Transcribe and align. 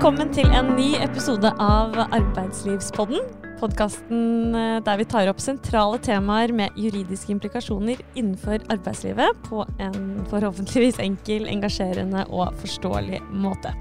Velkommen 0.00 0.30
til 0.32 0.46
en 0.56 0.70
ny 0.78 0.94
episode 1.04 1.50
av 1.60 1.92
Arbeidslivspodden. 2.00 3.39
Podkasten 3.60 4.54
der 4.86 4.96
vi 4.96 5.04
tar 5.04 5.28
opp 5.28 5.40
sentrale 5.42 5.98
temaer 6.00 6.48
med 6.56 6.76
juridiske 6.80 7.34
implikasjoner 7.34 7.98
innenfor 8.14 8.62
arbeidslivet 8.72 9.42
på 9.44 9.66
en 9.84 10.22
forhåpentligvis 10.30 10.96
enkel, 11.04 11.44
engasjerende 11.50 12.24
og 12.32 12.56
forståelig 12.62 13.20
måte. 13.42 13.74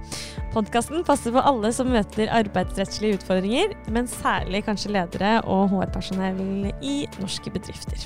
Podkasten 0.51 1.05
passer 1.07 1.31
for 1.31 1.47
alle 1.47 1.71
som 1.75 1.91
møter 1.93 2.27
arbeidsrettslige 2.41 3.21
utfordringer, 3.21 3.71
men 3.87 4.09
særlig 4.11 4.65
kanskje 4.67 4.91
ledere 4.97 5.37
og 5.47 5.69
HR-personell 5.71 6.73
i 6.83 6.97
norske 7.21 7.53
bedrifter. 7.53 8.03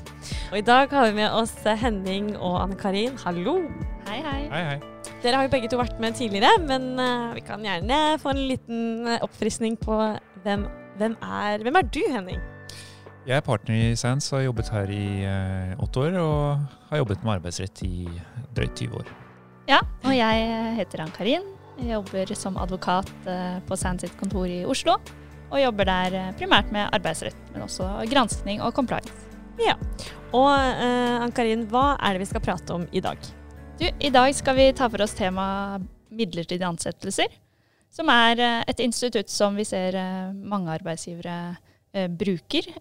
Og 0.52 0.60
I 0.62 0.66
dag 0.68 0.94
har 0.94 1.10
vi 1.10 1.18
med 1.24 1.34
oss 1.34 1.56
Henning 1.66 2.36
og 2.38 2.60
Anne 2.68 2.78
Karin. 2.78 3.18
Hallo! 3.26 3.64
Hei, 4.12 4.20
hei. 4.22 4.42
Hei, 4.52 4.64
hei. 4.74 4.78
Dere 5.24 5.40
har 5.40 5.48
jo 5.48 5.54
begge 5.56 5.72
to 5.72 5.80
vært 5.80 5.98
med 6.04 6.20
tidligere, 6.20 6.54
men 6.68 6.94
uh, 7.00 7.34
vi 7.34 7.42
kan 7.48 7.64
gjerne 7.64 8.20
få 8.22 8.34
en 8.34 8.46
liten 8.52 9.14
oppfriskning 9.24 9.80
på 9.80 9.98
hvem, 10.44 10.68
hvem, 11.00 11.16
er, 11.22 11.64
hvem 11.66 11.80
er 11.80 11.88
du, 11.88 12.02
Henning? 12.12 12.42
Jeg 13.24 13.40
er 13.40 13.46
partner 13.46 13.78
i 13.80 13.96
Sands 13.96 14.28
og 14.34 14.40
har 14.40 14.46
jobbet 14.50 14.70
her 14.74 14.90
i 14.92 15.06
uh, 15.24 15.84
åtte 15.86 16.02
år. 16.04 16.18
Og 16.20 16.88
har 16.90 17.02
jobbet 17.02 17.24
med 17.24 17.38
arbeidsrett 17.38 17.84
i 17.88 18.08
drøyt 18.56 18.76
20 18.82 18.98
år. 19.00 19.12
Ja, 19.70 19.80
og 20.04 20.12
jeg 20.16 20.48
heter 20.80 21.06
Ann-Karin. 21.06 21.46
Jeg 21.80 21.96
jobber 21.96 22.34
som 22.38 22.60
advokat 22.60 23.10
uh, 23.28 23.62
på 23.68 23.78
Sands 23.80 24.04
sitt 24.04 24.18
kontor 24.20 24.52
i 24.52 24.64
Oslo. 24.68 24.98
Og 25.54 25.62
jobber 25.62 25.88
der 25.88 26.34
primært 26.40 26.72
med 26.74 26.90
arbeidsrett, 26.96 27.38
men 27.54 27.64
også 27.66 27.88
granskning 28.12 28.62
og 28.66 28.74
compliance. 28.76 29.14
Ja, 29.62 29.76
Og 30.34 30.50
Ann-Karin, 30.50 31.68
hva 31.70 31.92
er 32.02 32.16
det 32.16 32.24
vi 32.24 32.30
skal 32.32 32.42
prate 32.42 32.74
om 32.74 32.88
i 32.90 33.04
dag? 33.06 33.20
Du, 33.78 33.86
I 33.86 34.10
dag 34.10 34.34
skal 34.34 34.58
vi 34.58 34.72
ta 34.74 34.88
for 34.90 35.06
oss 35.06 35.14
temaet 35.14 35.86
midlertidige 36.14 36.68
ansettelser. 36.68 37.30
Som 37.94 38.10
er 38.10 38.42
eh, 38.42 38.64
et 38.72 38.82
institutt 38.82 39.30
som 39.30 39.58
vi 39.58 39.66
ser 39.68 39.98
eh, 40.00 40.32
mange 40.34 40.72
arbeidsgivere 40.74 41.38
eh, 41.94 42.10
bruker. 42.10 42.72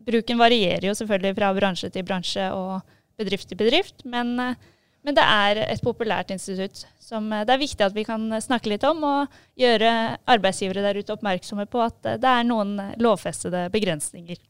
Bruken 0.00 0.40
varierer 0.40 0.88
jo 0.88 0.96
selvfølgelig 0.98 1.36
fra 1.36 1.52
bransje 1.54 1.90
til 1.94 2.06
bransje 2.08 2.48
og 2.56 2.80
bedrift 3.20 3.50
til 3.50 3.58
bedrift. 3.60 4.02
Men, 4.08 4.32
men 4.34 5.16
det 5.16 5.22
er 5.22 5.60
et 5.68 5.82
populært 5.84 6.32
institutt 6.34 6.86
som 6.98 7.28
det 7.30 7.52
er 7.52 7.60
viktig 7.60 7.84
at 7.84 7.94
vi 7.94 8.06
kan 8.08 8.24
snakke 8.42 8.72
litt 8.72 8.86
om. 8.88 9.04
Og 9.04 9.40
gjøre 9.60 10.16
arbeidsgivere 10.24 10.82
der 10.88 10.98
ute 10.98 11.14
oppmerksomme 11.14 11.68
på 11.70 11.84
at 11.84 12.00
det 12.22 12.32
er 12.32 12.48
noen 12.48 12.78
lovfestede 12.98 13.68
begrensninger. 13.70 14.40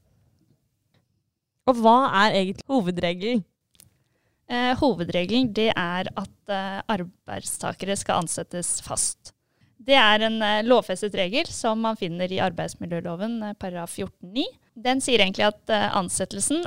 Og 1.69 1.83
hva 1.83 1.99
er 2.25 2.39
egentlig 2.39 2.67
hovedregelen? 2.71 3.45
Eh, 4.51 4.73
hovedregelen 4.81 5.53
det 5.55 5.69
er 5.77 6.09
at 6.19 6.51
eh, 6.51 6.81
arbeidstakere 6.91 7.95
skal 7.99 8.25
ansettes 8.25 8.81
fast. 8.83 9.35
Det 9.81 9.97
er 9.97 10.27
en 10.27 10.37
eh, 10.45 10.61
lovfestet 10.67 11.15
regel 11.17 11.49
som 11.49 11.81
man 11.81 11.97
finner 11.97 12.31
i 12.33 12.41
arbeidsmiljøloven 12.45 13.39
eh, 13.47 13.57
paragraf 13.61 13.97
14-9. 13.97 14.45
Den 14.81 15.01
sier 15.01 15.23
egentlig 15.25 15.47
at 15.49 15.73
eh, 15.73 15.89
ansettelsen 15.97 16.67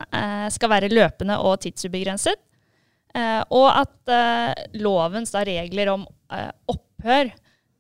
skal 0.54 0.72
være 0.72 0.92
løpende 0.92 1.38
og 1.42 1.62
tidsubegrenset. 1.64 2.42
og 3.54 3.68
at 3.70 4.10
lovens 4.74 5.34
regler 5.34 5.92
om 5.92 6.06
opphør, 6.68 7.30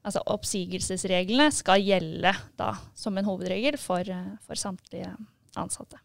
altså 0.05 0.21
oppsigelsesreglene, 0.29 1.49
skal 1.51 1.81
gjelde 1.81 2.33
da, 2.59 2.69
som 2.93 3.17
en 3.17 3.25
hovedregel 3.25 3.77
for, 3.81 4.05
for 4.45 4.59
samtlige 4.59 5.09
ansatte. 5.57 5.97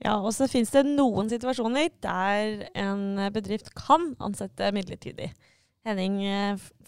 Ja, 0.00 0.16
og 0.16 0.32
så 0.32 0.48
finnes 0.48 0.72
det 0.72 0.86
noen 0.88 1.28
situasjoner 1.28 1.90
der 2.00 2.64
en 2.72 3.20
bedrift 3.34 3.74
kan 3.76 4.14
ansette 4.18 4.72
midlertidig. 4.72 5.34
Henning, 5.84 6.22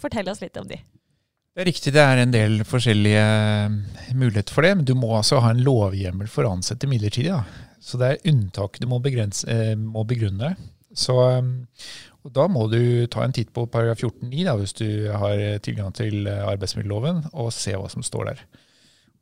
fortell 0.00 0.33
oss 0.33 0.41
litt 0.41 0.56
om 0.56 0.69
de. 0.69 0.80
Det 1.53 1.61
er 1.61 1.69
riktig, 1.69 1.92
det 1.92 2.00
er 2.00 2.22
en 2.22 2.33
del 2.33 2.62
forskjellige 2.64 3.22
eh, 3.22 4.14
muligheter 4.17 4.55
for 4.57 4.64
det. 4.64 4.73
Men 4.79 4.86
du 4.89 4.95
må 4.96 5.11
altså 5.18 5.42
ha 5.45 5.52
en 5.52 5.61
lovhjemmel 5.64 6.30
for 6.33 6.48
å 6.48 6.55
ansette 6.57 6.89
midlertidig. 6.89 7.35
Da. 7.35 7.68
Så 7.83 8.01
det 8.01 8.08
er 8.08 8.33
unntak 8.33 8.80
du 8.80 8.89
må, 8.89 9.02
begrense, 9.05 9.58
må 9.77 10.07
begrunne. 10.08 10.55
Så, 10.96 11.17
og 11.17 12.33
da 12.36 12.48
må 12.52 12.67
du 12.73 13.05
ta 13.12 13.24
en 13.24 13.36
titt 13.36 13.52
på 13.52 13.67
paragraf 13.73 14.01
14-9 14.01 14.57
hvis 14.61 14.74
du 14.80 14.89
har 15.12 15.41
tilgang 15.64 15.92
til 15.96 16.29
arbeidsmiljøloven, 16.29 17.23
og 17.33 17.52
se 17.57 17.73
hva 17.77 17.89
som 17.92 18.05
står 18.05 18.29
der. 18.29 18.42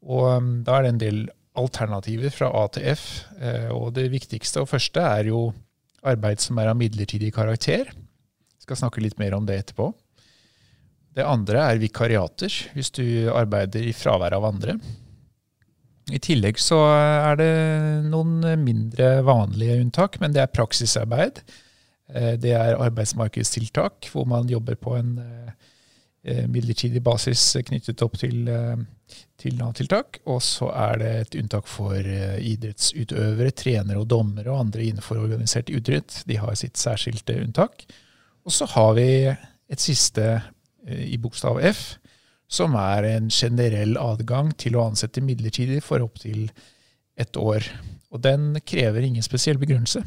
Og 0.02 0.48
da 0.66 0.78
er 0.78 0.86
det 0.86 0.94
en 0.94 1.02
del 1.02 1.20
alternativer 1.58 2.32
fra 2.34 2.50
A 2.54 2.66
til 2.72 2.86
F. 2.94 3.06
Eh, 3.40 3.69
og 3.74 3.94
det 3.96 4.10
viktigste 4.12 4.62
og 4.62 4.70
første 4.70 5.02
er 5.02 5.30
jo 5.30 5.50
arbeid 6.06 6.40
som 6.42 6.58
er 6.60 6.70
av 6.70 6.78
midlertidig 6.78 7.32
karakter. 7.36 7.90
Jeg 7.90 8.66
skal 8.66 8.78
snakke 8.84 9.02
litt 9.04 9.19
mer 9.20 9.36
om 9.36 9.46
det 9.48 9.58
etterpå. 9.60 9.90
Det 11.16 11.26
andre 11.26 11.65
er 11.72 11.81
vikariater, 11.82 12.54
hvis 12.75 12.93
du 12.94 13.04
arbeider 13.34 13.88
i 13.88 13.94
fravær 13.97 14.37
av 14.37 14.47
andre. 14.53 14.76
I 16.10 16.19
tillegg 16.22 16.59
så 16.59 16.78
er 16.91 17.38
det 17.38 17.50
noen 18.10 18.41
mindre 18.62 19.20
vanlige 19.26 19.78
unntak, 19.82 20.19
men 20.22 20.34
det 20.34 20.43
er 20.44 20.54
praksisarbeid. 20.54 21.43
Eh, 22.15 22.34
det 22.41 22.54
er 22.59 22.78
arbeidsmarkedstiltak, 22.78 24.10
hvor 24.12 24.26
man 24.31 24.50
jobber 24.50 24.78
på 24.78 24.97
en 24.99 25.12
eh, 25.20 26.47
midlertidig 26.50 27.03
basis 27.03 27.44
knyttet 27.66 28.03
opp 28.06 28.19
til 28.19 28.49
til 29.41 29.56
Nav-tiltak. 29.59 30.20
Og 30.31 30.41
så 30.44 30.70
er 30.75 31.00
det 31.00 31.10
et 31.20 31.37
unntak 31.43 31.69
for 31.70 31.97
eh, 31.97 32.38
idrettsutøvere, 32.53 33.54
trenere 33.56 34.03
og 34.03 34.09
dommere 34.10 34.53
og 34.53 34.66
andre 34.66 34.87
innenfor 34.87 35.20
organisert 35.22 35.72
idrett. 35.72 36.22
De 36.28 36.38
har 36.41 36.56
sitt 36.59 36.81
særskilte 36.81 37.38
unntak. 37.44 37.87
Og 38.44 38.54
så 38.54 38.69
har 38.75 38.94
vi 38.99 39.10
et 39.31 39.82
siste 39.82 40.26
eh, 40.37 40.49
i 40.88 41.18
bokstav 41.20 41.60
F, 41.70 41.84
som 42.50 42.74
er 42.78 43.06
en 43.12 43.30
generell 43.30 43.96
adgang 44.00 44.50
til 44.58 44.76
å 44.76 44.88
ansette 44.88 45.22
midlertidig 45.22 45.82
for 45.86 46.02
opptil 46.02 46.48
ett 47.20 47.36
år. 47.38 47.66
Og 48.10 48.22
den 48.24 48.56
krever 48.66 49.06
ingen 49.06 49.22
spesiell 49.22 49.60
begrunnelse. 49.60 50.02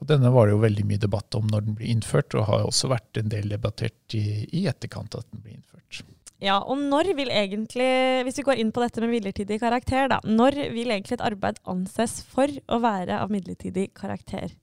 Og 0.00 0.08
denne 0.08 0.32
var 0.32 0.48
det 0.48 0.56
jo 0.56 0.62
veldig 0.64 0.84
mye 0.88 1.02
debatt 1.02 1.36
om 1.38 1.48
når 1.50 1.66
den 1.66 1.76
ble 1.78 1.90
innført, 1.92 2.34
og 2.34 2.48
har 2.48 2.66
også 2.66 2.90
vært 2.90 3.20
en 3.20 3.32
del 3.32 3.50
debattert 3.52 4.16
i, 4.16 4.46
i 4.56 4.64
etterkant 4.70 5.18
at 5.18 5.28
den 5.30 5.44
ble 5.44 5.58
innført. 5.58 6.02
Ja, 6.38 6.60
og 6.62 6.78
når 6.78 7.10
vil 7.18 7.32
egentlig, 7.34 7.88
hvis 8.26 8.38
vi 8.38 8.46
går 8.46 8.60
inn 8.62 8.70
på 8.74 8.82
dette 8.84 9.02
med 9.02 9.10
midlertidig 9.10 9.58
karakter, 9.58 10.06
da, 10.10 10.20
når 10.22 10.54
vil 10.70 10.92
egentlig 10.94 11.16
et 11.18 11.26
arbeid 11.26 11.58
anses 11.66 12.20
for 12.30 12.52
å 12.70 12.78
være 12.82 13.18
av 13.18 13.32
midlertidig 13.34 13.88
karakter? 13.98 14.54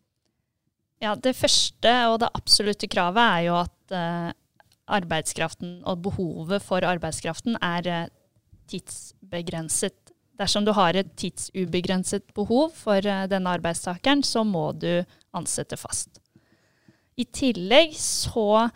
Ja, 1.03 1.17
Det 1.19 1.35
første 1.35 1.91
og 2.13 2.21
det 2.23 2.31
absolutte 2.39 2.87
kravet 2.87 3.19
er 3.21 3.41
jo 3.49 3.57
at 3.59 3.95
uh, 3.95 4.31
arbeidskraften 4.87 5.79
og 5.87 6.03
behovet 6.05 6.63
for 6.63 6.85
arbeidskraften 6.85 7.57
er 7.61 7.89
uh, 7.89 8.09
tidsbegrenset. 8.71 9.95
Dersom 10.39 10.65
du 10.67 10.73
har 10.75 10.97
et 10.97 11.13
tidsubegrenset 11.17 12.27
behov 12.35 12.71
for 12.75 12.99
uh, 12.99 13.25
denne 13.31 13.55
arbeidstakeren, 13.57 14.23
så 14.23 14.43
må 14.43 14.71
du 14.77 15.03
ansette 15.35 15.77
fast. 15.79 16.19
I 17.15 17.23
tillegg 17.31 17.95
så 17.99 18.67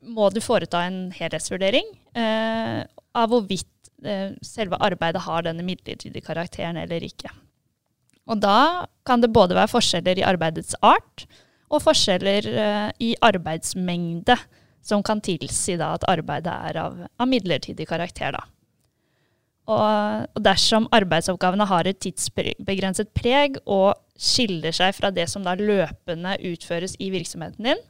må 0.00 0.30
du 0.32 0.40
foreta 0.44 0.82
en 0.86 1.10
helhetsvurdering 1.14 1.86
eh, 2.16 2.80
av 3.16 3.30
hvorvidt 3.32 3.90
eh, 4.04 4.32
selve 4.44 4.78
arbeidet 4.80 5.24
har 5.26 5.44
denne 5.44 5.64
midlertidige 5.66 6.24
karakteren 6.24 6.78
eller 6.80 7.04
ikke. 7.04 7.32
Og 8.30 8.40
da 8.40 8.86
kan 9.06 9.22
det 9.22 9.32
både 9.34 9.56
være 9.58 9.72
forskjeller 9.72 10.20
i 10.20 10.26
arbeidets 10.26 10.76
art 10.84 11.26
og 11.70 11.84
forskjeller 11.84 12.48
eh, 12.48 12.88
i 13.10 13.12
arbeidsmengde 13.24 14.36
som 14.82 15.02
kan 15.04 15.20
tilsi 15.20 15.76
da, 15.80 15.94
at 15.96 16.06
arbeidet 16.10 16.54
er 16.70 16.80
av, 16.80 16.96
av 17.20 17.28
midlertidig 17.28 17.86
karakter. 17.88 18.36
Da. 18.36 18.46
Og, 19.70 20.40
dersom 20.42 20.88
arbeidsoppgavene 20.94 21.66
har 21.70 21.86
et 21.86 22.00
tidsbegrenset 22.02 23.12
preg 23.16 23.60
og 23.66 23.94
skiller 24.20 24.74
seg 24.74 24.96
fra 24.96 25.12
det 25.14 25.28
som 25.30 25.44
da 25.46 25.54
løpende 25.58 26.36
utføres 26.50 26.96
i 26.98 27.10
virksomheten 27.12 27.70
din, 27.70 27.86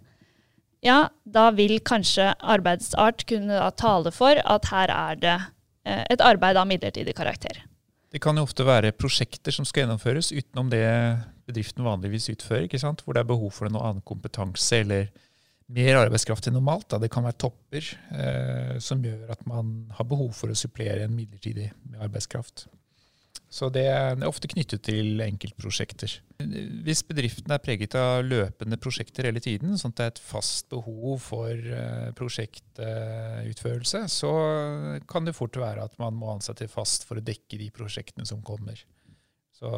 ja, 0.85 1.09
da 1.25 1.51
vil 1.53 1.79
kanskje 1.85 2.31
arbeidsart 2.41 3.27
kunne 3.29 3.59
tale 3.77 4.13
for 4.17 4.41
at 4.41 4.69
her 4.73 4.93
er 4.95 5.19
det 5.21 5.35
eh, 5.85 6.07
et 6.09 6.23
arbeid 6.25 6.57
av 6.57 6.69
midlertidig 6.71 7.15
karakter. 7.17 7.67
Det 8.11 8.21
kan 8.23 8.37
jo 8.37 8.47
ofte 8.47 8.65
være 8.67 8.95
prosjekter 8.97 9.55
som 9.55 9.67
skal 9.69 9.85
gjennomføres 9.85 10.33
utenom 10.33 10.71
det 10.73 10.87
bedriften 11.47 11.85
vanligvis 11.87 12.31
utfører, 12.33 12.67
hvor 13.05 13.15
det 13.15 13.23
er 13.23 13.29
behov 13.29 13.53
for 13.55 13.71
noe 13.71 13.85
annen 13.87 14.07
kompetanse 14.07 14.81
eller 14.83 15.11
mer 15.75 16.01
arbeidskraft 16.01 16.49
enn 16.49 16.57
normalt. 16.59 16.89
Da. 16.91 17.01
Det 17.03 17.11
kan 17.13 17.27
være 17.27 17.41
topper 17.47 17.87
eh, 18.17 18.77
som 18.83 19.03
gjør 19.05 19.33
at 19.37 19.47
man 19.49 19.91
har 19.97 20.09
behov 20.11 20.35
for 20.37 20.53
å 20.53 20.59
supplere 20.59 21.07
en 21.07 21.17
midlertidig 21.17 21.71
arbeidskraft. 22.01 22.67
Så 23.51 23.67
det 23.75 23.83
er 23.91 24.21
ofte 24.29 24.47
knyttet 24.51 24.85
til 24.87 25.19
enkeltprosjekter. 25.25 26.13
Hvis 26.87 27.03
bedriften 27.07 27.51
er 27.51 27.63
preget 27.63 27.97
av 27.99 28.23
løpende 28.23 28.79
prosjekter 28.79 29.27
hele 29.27 29.43
tiden, 29.43 29.75
sånn 29.79 29.91
at 29.91 29.99
det 29.99 30.05
er 30.05 30.13
et 30.13 30.23
fast 30.23 30.69
behov 30.71 31.19
for 31.25 31.51
eh, 31.51 32.13
prosjektutførelse, 32.19 34.05
så 34.15 34.33
kan 35.11 35.27
det 35.27 35.35
fort 35.35 35.59
være 35.59 35.89
at 35.89 35.99
man 36.03 36.15
må 36.21 36.31
ansette 36.37 36.71
fast 36.71 37.09
for 37.09 37.19
å 37.19 37.27
dekke 37.27 37.59
de 37.59 37.73
prosjektene 37.75 38.29
som 38.29 38.43
kommer. 38.47 38.79
Så 39.59 39.75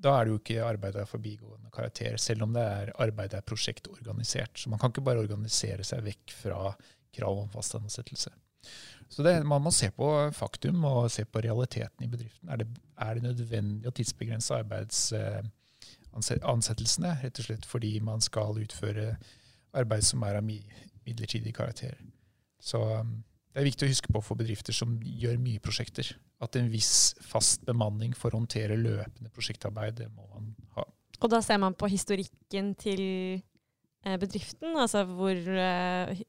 da 0.00 0.14
er 0.16 0.24
det 0.24 0.32
jo 0.32 0.38
ikke 0.40 0.64
arbeid 0.64 0.96
av 0.96 1.10
forbigående 1.10 1.68
karakter, 1.74 2.16
selv 2.20 2.42
om 2.46 2.52
det 2.56 2.62
er 2.64 2.92
arbeid 3.04 3.34
er 3.36 3.46
prosjektorganisert. 3.46 4.54
Så 4.58 4.64
man 4.72 4.80
kan 4.80 4.90
ikke 4.92 5.06
bare 5.06 5.24
organisere 5.24 5.84
seg 5.86 5.98
vekk 6.06 6.26
fra 6.36 6.60
krav 7.16 7.34
om 7.42 7.50
fast 7.52 7.72
ansettelse. 7.76 8.30
Så 9.10 9.18
det, 9.26 9.34
man 9.46 9.62
må 9.64 9.70
se 9.74 9.88
på 9.92 10.30
faktum 10.36 10.84
og 10.86 11.10
se 11.12 11.24
på 11.26 11.40
realiteten 11.44 12.04
i 12.04 12.10
bedriften. 12.10 12.48
Er 12.48 12.56
det, 12.62 12.68
er 12.96 13.14
det 13.16 13.22
nødvendig 13.24 13.88
å 13.90 13.96
tidsbegrense 13.96 14.54
arbeidsansettelsene, 14.62 17.12
rett 17.24 17.38
og 17.42 17.46
slett 17.48 17.66
fordi 17.68 17.92
man 18.06 18.20
skal 18.24 18.62
utføre 18.62 19.06
arbeid 19.76 20.02
som 20.06 20.22
er 20.28 20.34
av 20.38 20.44
midlertidig 20.46 21.52
karakter? 21.56 21.94
Så 22.60 22.78
um, 23.00 23.24
det 23.50 23.60
er 23.62 23.66
viktig 23.66 23.86
å 23.86 23.90
huske 23.90 24.12
på 24.14 24.22
for 24.24 24.38
bedrifter 24.38 24.76
som 24.76 24.96
gjør 25.02 25.38
mye 25.42 25.62
prosjekter, 25.62 26.12
at 26.40 26.56
en 26.56 26.70
viss 26.72 27.12
fast 27.24 27.64
bemanning 27.66 28.14
for 28.16 28.32
å 28.32 28.40
håndtere 28.40 28.78
løpende 28.78 29.32
prosjektarbeid, 29.34 29.98
det 30.00 30.08
må 30.14 30.26
man 30.30 30.52
ha. 30.76 30.86
Og 31.20 31.32
da 31.32 31.42
ser 31.44 31.60
man 31.60 31.76
på 31.76 31.90
historikken 31.90 32.72
til 32.80 33.02
eh, 34.06 34.16
bedriften, 34.22 34.72
altså 34.78 35.04
hvor 35.08 35.36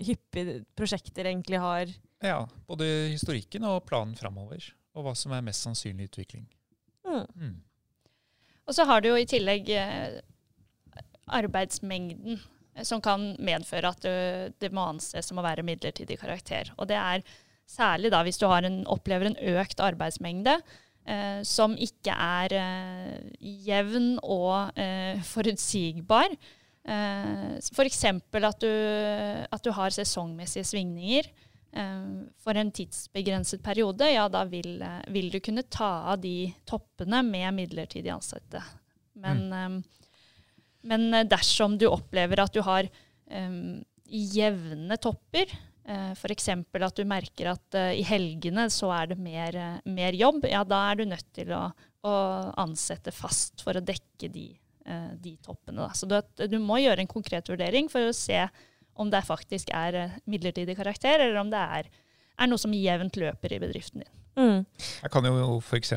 hyppige 0.01 0.61
prosjekter 0.75 1.29
egentlig 1.31 1.61
har 1.63 1.91
Ja, 2.21 2.43
både 2.67 2.85
historikken 3.13 3.63
og 3.65 3.85
planen 3.87 4.17
framover. 4.19 4.65
Og 4.91 5.05
hva 5.05 5.13
som 5.15 5.31
er 5.31 5.45
mest 5.45 5.63
sannsynlig 5.63 6.09
utvikling. 6.11 6.49
mm. 7.07 7.27
Mm. 7.35 7.59
Og 8.67 8.75
så 8.75 8.85
har 8.87 9.01
du 9.01 9.09
jo 9.09 9.17
i 9.19 9.27
tillegg 9.27 9.69
eh, 9.75 10.19
arbeidsmengden, 11.27 12.37
eh, 12.37 12.49
som 12.87 13.01
kan 13.03 13.33
medføre 13.43 13.89
at 13.91 14.05
det 14.63 14.69
må 14.71 14.85
anses 14.93 15.27
som 15.27 15.39
å 15.41 15.43
være 15.45 15.65
midlertidig 15.67 16.15
karakter. 16.21 16.71
Og 16.79 16.87
det 16.87 16.95
er 16.95 17.25
særlig 17.71 18.11
da 18.13 18.21
hvis 18.25 18.39
du 18.41 18.47
en, 18.47 18.81
opplever 18.89 19.29
en 19.29 19.37
økt 19.57 19.83
arbeidsmengde 19.83 20.57
eh, 21.05 21.41
som 21.47 21.75
ikke 21.79 22.15
er 22.15 22.57
eh, 22.57 23.13
jevn 23.67 24.17
og 24.23 24.79
eh, 24.79 25.21
forutsigbar. 25.25 26.35
Eh, 26.81 27.47
F.eks. 27.61 28.03
For 28.33 28.49
at, 28.49 28.65
du, 28.65 29.47
at 29.51 29.63
du 29.63 29.71
har 29.77 29.95
sesongmessige 29.95 30.67
svingninger. 30.73 31.31
Eh, 31.71 32.11
for 32.43 32.59
en 32.59 32.73
tidsbegrenset 32.75 33.63
periode, 33.63 34.09
ja 34.11 34.27
da 34.31 34.43
vil, 34.49 34.75
eh, 34.83 35.01
vil, 35.13 35.31
du 35.31 35.39
kunne 35.43 35.67
ta 35.69 36.11
av 36.13 36.21
de 36.23 36.51
toppene 36.67 37.23
med 37.27 37.55
midlertidig 37.61 38.11
ansatte. 38.13 38.63
Men, 39.21 39.47
mm. 39.51 39.81
Men 40.87 41.09
dersom 41.29 41.77
du 41.79 41.87
opplever 41.89 42.41
at 42.43 42.53
du 42.55 42.61
har 42.65 42.87
um, 43.29 43.81
jevne 44.11 44.97
topper, 45.01 45.51
uh, 45.89 46.11
f.eks. 46.15 46.49
at 46.51 46.97
du 46.97 47.05
merker 47.09 47.51
at 47.53 47.77
uh, 47.77 47.91
i 47.93 48.03
helgene 48.07 48.67
så 48.73 48.91
er 48.95 49.13
det 49.13 49.19
mer, 49.21 49.57
uh, 49.57 49.77
mer, 49.85 50.17
jobb, 50.17 50.47
ja 50.49 50.63
da 50.67 50.81
er 50.89 51.01
du 51.01 51.05
nødt 51.11 51.29
til 51.37 51.53
å, 51.55 51.67
å 52.07 52.15
ansette 52.61 53.13
fast 53.15 53.63
for 53.65 53.77
å 53.77 53.85
dekke 53.85 54.31
de, 54.33 54.49
uh, 54.89 55.13
de 55.21 55.37
toppene. 55.43 55.83
Da. 55.83 55.93
Så 55.97 56.09
du, 56.09 56.17
du, 56.47 56.59
må 56.59 56.81
gjøre 56.81 57.05
en 57.05 57.11
konkret 57.11 57.49
vurdering 57.51 57.91
for 57.91 58.09
å 58.09 58.17
se 58.17 58.45
om 58.99 59.11
det 59.11 59.23
faktisk 59.25 59.71
er 59.75 59.97
eh, 59.97 60.17
midlertidig 60.29 60.75
karakter, 60.79 61.19
eller 61.19 61.39
om 61.41 61.51
det 61.51 61.61
er, 61.77 61.87
er 62.41 62.49
noe 62.49 62.61
som 62.61 62.73
jevnt 62.75 63.19
løper 63.19 63.55
i 63.55 63.61
bedriften 63.61 64.03
din. 64.03 64.17
Mm. 64.39 64.59
Jeg 65.03 65.11
kan 65.11 65.27
jo 65.27 65.57
f.eks. 65.59 65.93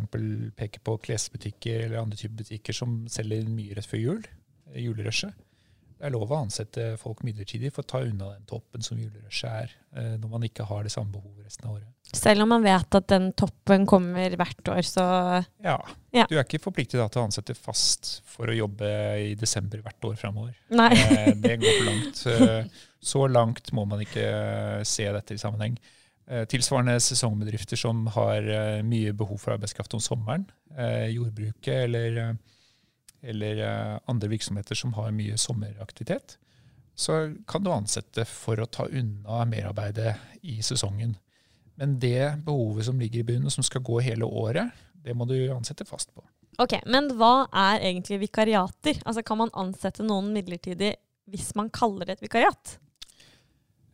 peke 0.59 0.83
på 0.83 0.97
klesbutikker 1.05 1.85
eller 1.85 2.01
andre 2.01 2.19
typer 2.19 2.43
butikker 2.43 2.77
som 2.77 3.05
selger 3.11 3.47
mye 3.47 3.77
rett 3.77 3.89
før 3.89 4.03
jul. 4.03 4.25
Eh, 4.75 4.85
julerushet. 4.85 5.35
Det 5.95 6.09
er 6.09 6.13
lov 6.13 6.33
å 6.35 6.41
ansette 6.43 6.85
folk 7.01 7.23
midlertidig 7.25 7.71
for 7.73 7.85
å 7.85 7.89
ta 7.89 8.01
unna 8.05 8.33
den 8.35 8.45
toppen 8.51 8.83
som 8.85 8.99
julerushet 8.99 9.47
er, 9.49 9.71
eh, 9.97 10.17
når 10.21 10.33
man 10.33 10.43
ikke 10.43 10.67
har 10.67 10.83
det 10.83 10.93
samme 10.93 11.15
behovet 11.15 11.47
resten 11.47 11.69
av 11.69 11.77
året. 11.77 11.87
Selv 12.15 12.43
om 12.43 12.51
man 12.51 12.63
vet 12.67 12.95
at 12.99 13.07
den 13.09 13.31
toppen 13.33 13.87
kommer 13.87 14.35
hvert 14.37 14.69
år, 14.69 14.83
så 14.85 15.05
Ja. 15.63 15.79
ja. 16.13 16.27
Du 16.29 16.37
er 16.37 16.45
ikke 16.45 16.61
forpliktet 16.61 16.99
til 16.99 17.23
å 17.23 17.25
ansette 17.25 17.55
fast 17.57 18.23
for 18.27 18.47
å 18.51 18.57
jobbe 18.57 18.91
i 19.31 19.35
desember 19.35 19.81
hvert 19.81 20.05
år 20.05 20.17
framover. 20.19 20.55
Det 20.69 21.57
går 21.63 21.79
for 21.79 21.89
langt. 21.89 22.71
Så 23.05 23.29
langt 23.29 23.73
må 23.73 23.87
man 23.87 24.01
ikke 24.01 24.85
se 24.85 25.05
dette 25.13 25.35
i 25.35 25.39
sammenheng. 25.41 25.79
Tilsvarende 26.49 26.97
sesongbedrifter 27.01 27.77
som 27.77 28.07
har 28.07 28.83
mye 28.83 29.13
behov 29.13 29.39
for 29.41 29.57
arbeidskraft 29.57 29.95
om 29.95 30.01
sommeren. 30.01 30.47
Jordbruket 31.13 31.85
eller 31.89 32.37
eller 33.25 33.61
eh, 33.65 33.99
andre 34.11 34.31
virksomheter 34.33 34.79
som 34.79 34.95
har 34.99 35.15
mye 35.17 35.39
sommeraktivitet, 35.41 36.37
så 36.95 37.35
kan 37.51 37.65
du 37.65 37.73
ansette 37.75 38.27
for 38.29 38.61
å 38.61 38.71
ta 38.71 38.87
unna 38.87 39.43
merarbeidet 39.51 40.15
i 40.47 40.61
sesongen. 40.63 41.17
Men 41.75 41.99
det 41.99 42.45
behovet 42.47 42.87
som 42.87 43.01
ligger 43.01 43.25
i 43.25 43.29
bunnen, 43.33 43.51
som 43.51 43.67
skal 43.67 43.83
gå 43.83 43.99
hele 44.05 44.29
året, 44.29 44.71
det 45.05 45.17
må 45.17 45.27
du 45.27 45.37
ansette 45.53 45.87
fast 45.89 46.15
på. 46.15 46.23
Ok, 46.63 46.77
Men 46.87 47.11
hva 47.19 47.49
er 47.51 47.83
egentlig 47.83 48.21
vikariater? 48.29 49.01
Altså 49.03 49.25
Kan 49.27 49.41
man 49.43 49.51
ansette 49.59 50.07
noen 50.07 50.31
midlertidig 50.37 50.95
hvis 51.27 51.51
man 51.59 51.71
kaller 51.75 52.07
det 52.07 52.19
et 52.19 52.27
vikariat? 52.29 52.77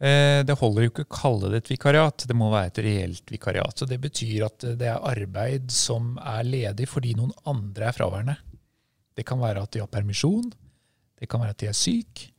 Eh, 0.01 0.41
det 0.45 0.57
holder 0.57 0.85
jo 0.85 0.91
ikke 0.93 1.07
å 1.07 1.13
kalle 1.13 1.51
det 1.53 1.63
et 1.63 1.73
vikariat, 1.75 2.25
det 2.29 2.37
må 2.37 2.51
være 2.53 2.71
et 2.73 2.83
reelt 2.85 3.33
vikariat. 3.33 3.73
Så 3.77 3.89
Det 3.89 4.01
betyr 4.01 4.47
at 4.47 4.65
det 4.81 4.89
er 4.89 5.09
arbeid 5.09 5.73
som 5.73 6.19
er 6.21 6.45
ledig 6.45 6.89
fordi 6.89 7.15
noen 7.17 7.33
andre 7.49 7.91
er 7.91 7.97
fraværende. 7.97 8.37
Det 9.21 9.27
kan 9.29 9.41
være 9.43 9.67
at 9.67 9.75
de 9.77 9.83
har 9.83 9.91
permisjon, 9.93 10.49
det 11.21 11.29
kan 11.29 11.43
være 11.43 11.53
at 11.53 11.61
de 11.61 11.69
er 11.69 11.77
syke, 11.77 12.31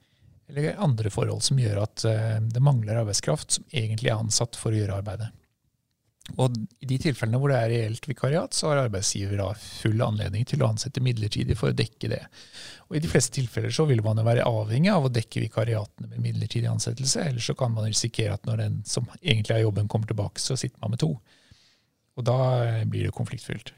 eller 0.50 0.80
andre 0.81 1.12
forhold 1.13 1.44
som 1.45 1.60
gjør 1.62 1.83
at 1.86 2.04
eh, 2.10 2.39
det 2.42 2.63
mangler 2.63 3.04
arbeidskraft 3.04 3.60
som 3.60 3.68
egentlig 3.69 4.10
er 4.12 4.19
ansatt 4.19 4.57
for 4.60 4.74
å 4.74 4.81
gjøre 4.81 4.98
arbeidet. 5.00 5.30
Og 6.39 6.54
I 6.80 6.88
de 6.88 6.98
tilfellene 7.01 7.39
hvor 7.42 7.51
det 7.51 7.57
er 7.57 7.72
reelt 7.72 8.06
vikariat, 8.07 8.54
så 8.56 8.69
har 8.69 8.83
arbeidsgiver 8.83 9.42
full 9.57 10.04
anledning 10.06 10.45
til 10.48 10.62
å 10.62 10.69
ansette 10.69 11.04
midlertidig 11.04 11.57
for 11.60 11.72
å 11.72 11.75
dekke 11.78 12.12
det. 12.12 12.22
Og 12.88 12.98
I 12.98 13.01
de 13.04 13.10
fleste 13.10 13.36
tilfeller 13.39 13.74
så 13.74 13.88
vil 13.89 14.04
man 14.06 14.22
jo 14.22 14.28
være 14.28 14.45
avhengig 14.48 14.92
av 14.94 15.07
å 15.07 15.12
dekke 15.13 15.44
vikariatene 15.48 16.12
med 16.12 16.24
midlertidig 16.28 16.69
ansettelse. 16.72 17.25
Ellers 17.31 17.50
så 17.50 17.57
kan 17.57 17.74
man 17.75 17.89
risikere 17.89 18.38
at 18.38 18.48
når 18.48 18.63
den 18.63 18.80
som 18.88 19.10
egentlig 19.19 19.57
har 19.57 19.66
jobben, 19.66 19.89
kommer 19.92 20.12
tilbake, 20.12 20.44
så 20.44 20.57
sitter 20.60 20.80
man 20.83 20.95
med 20.95 21.04
to. 21.04 21.13
Og 22.19 22.28
da 22.28 22.39
eh, 22.68 22.83
blir 22.86 23.10
det 23.10 23.16
konfliktfylt. 23.18 23.74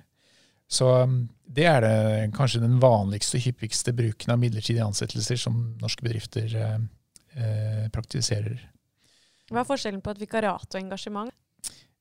Så 0.71 0.87
um, 1.03 1.17
det 1.43 1.67
er 1.69 1.83
det 1.83 2.33
kanskje 2.37 2.63
den 2.63 2.79
vanligste 2.81 3.37
og 3.37 3.45
hyppigste 3.45 3.93
bruken 3.95 4.33
av 4.33 4.41
midlertidige 4.41 4.85
ansettelser 4.85 5.37
som 5.37 5.59
norske 5.81 6.05
bedrifter 6.05 6.55
eh, 6.57 6.79
eh, 7.37 7.85
praktiserer. 7.93 8.57
Hva 9.51 9.61
er 9.61 9.69
forskjellen 9.69 10.01
på 10.01 10.13
et 10.15 10.21
vikariat 10.23 10.65
og 10.65 10.79
engasjement? 10.79 11.33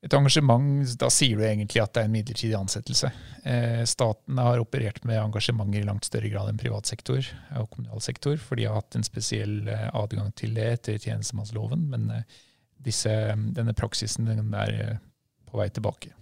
Et 0.02 0.14
engasjement, 0.18 0.80
da 0.98 1.06
sier 1.14 1.38
du 1.38 1.44
egentlig 1.46 1.78
at 1.78 1.92
det 1.94 2.02
er 2.02 2.08
en 2.08 2.14
midlertidig 2.16 2.56
ansettelse. 2.58 3.10
Eh, 3.46 3.82
staten 3.86 4.40
har 4.42 4.62
operert 4.62 5.04
med 5.06 5.20
engasjementer 5.20 5.78
i 5.78 5.86
langt 5.86 6.08
større 6.08 6.30
grad 6.32 6.50
enn 6.50 6.58
privat 6.58 6.90
sektor 6.90 7.20
og 7.60 7.68
kommunal 7.70 8.02
sektor, 8.02 8.34
for 8.42 8.58
de 8.58 8.66
har 8.66 8.80
hatt 8.80 8.98
en 8.98 9.06
spesiell 9.06 9.60
eh, 9.70 9.86
adgang 9.94 10.32
til 10.38 10.56
det 10.58 10.66
etter 10.72 10.98
tjenestemannsloven. 10.98 11.86
Men 11.92 12.10
eh, 12.16 12.40
disse, 12.82 13.14
denne 13.54 13.76
praksisen 13.78 14.26
den 14.26 14.50
er 14.58 14.74
eh, 14.74 14.98
på 15.46 15.62
vei 15.62 15.68
tilbake. 15.70 16.16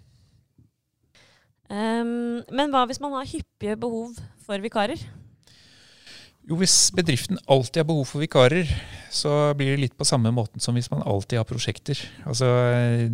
Um, 1.71 2.43
men 2.50 2.73
hva 2.73 2.83
hvis 2.91 2.99
man 3.03 3.15
har 3.15 3.29
hyppige 3.31 3.79
behov 3.79 4.17
for 4.43 4.59
vikarer? 4.62 4.99
Jo, 6.49 6.57
Hvis 6.59 6.89
bedriften 6.97 7.39
alltid 7.47 7.83
har 7.83 7.87
behov 7.87 8.09
for 8.11 8.25
vikarer, 8.25 8.67
så 9.12 9.53
blir 9.55 9.77
det 9.77 9.85
litt 9.85 9.95
på 9.99 10.07
samme 10.09 10.33
måten 10.35 10.62
som 10.62 10.75
hvis 10.75 10.91
man 10.91 11.05
alltid 11.07 11.39
har 11.39 11.47
prosjekter. 11.47 12.00
Altså, 12.27 12.49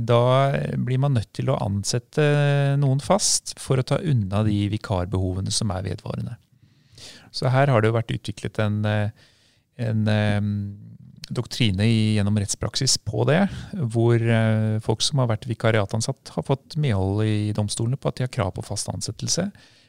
Da 0.09 0.23
blir 0.73 1.03
man 1.03 1.19
nødt 1.19 1.35
til 1.37 1.51
å 1.53 1.59
ansette 1.61 2.25
noen 2.81 3.03
fast 3.05 3.59
for 3.61 3.77
å 3.77 3.85
ta 3.85 4.01
unna 4.01 4.45
de 4.47 4.57
vikarbehovene 4.73 5.53
som 5.53 5.75
er 5.75 5.85
vedvarende. 5.91 6.39
Så 7.35 7.53
her 7.53 7.69
har 7.69 7.83
det 7.83 7.91
jo 7.91 7.99
vært 7.99 8.15
utviklet 8.15 8.63
en, 8.63 8.81
en 9.77 10.09
doktrine 11.33 11.87
gjennom 11.87 12.39
rettspraksis 12.39 12.97
på 13.05 13.25
det, 13.29 13.41
hvor 13.93 14.21
eh, 14.21 14.77
folk 14.85 15.03
som 15.05 15.23
har 15.23 15.31
vært 15.33 15.49
vikariatansatt, 15.51 16.35
har 16.37 16.47
fått 16.47 16.77
medhold 16.81 17.25
i 17.27 17.53
domstolene 17.57 17.99
på 17.99 18.11
at 18.11 18.19
de 18.19 18.27
har 18.27 18.33
krav 18.33 18.53
på 18.57 18.65
fast 18.67 18.91
ansettelse, 18.93 19.49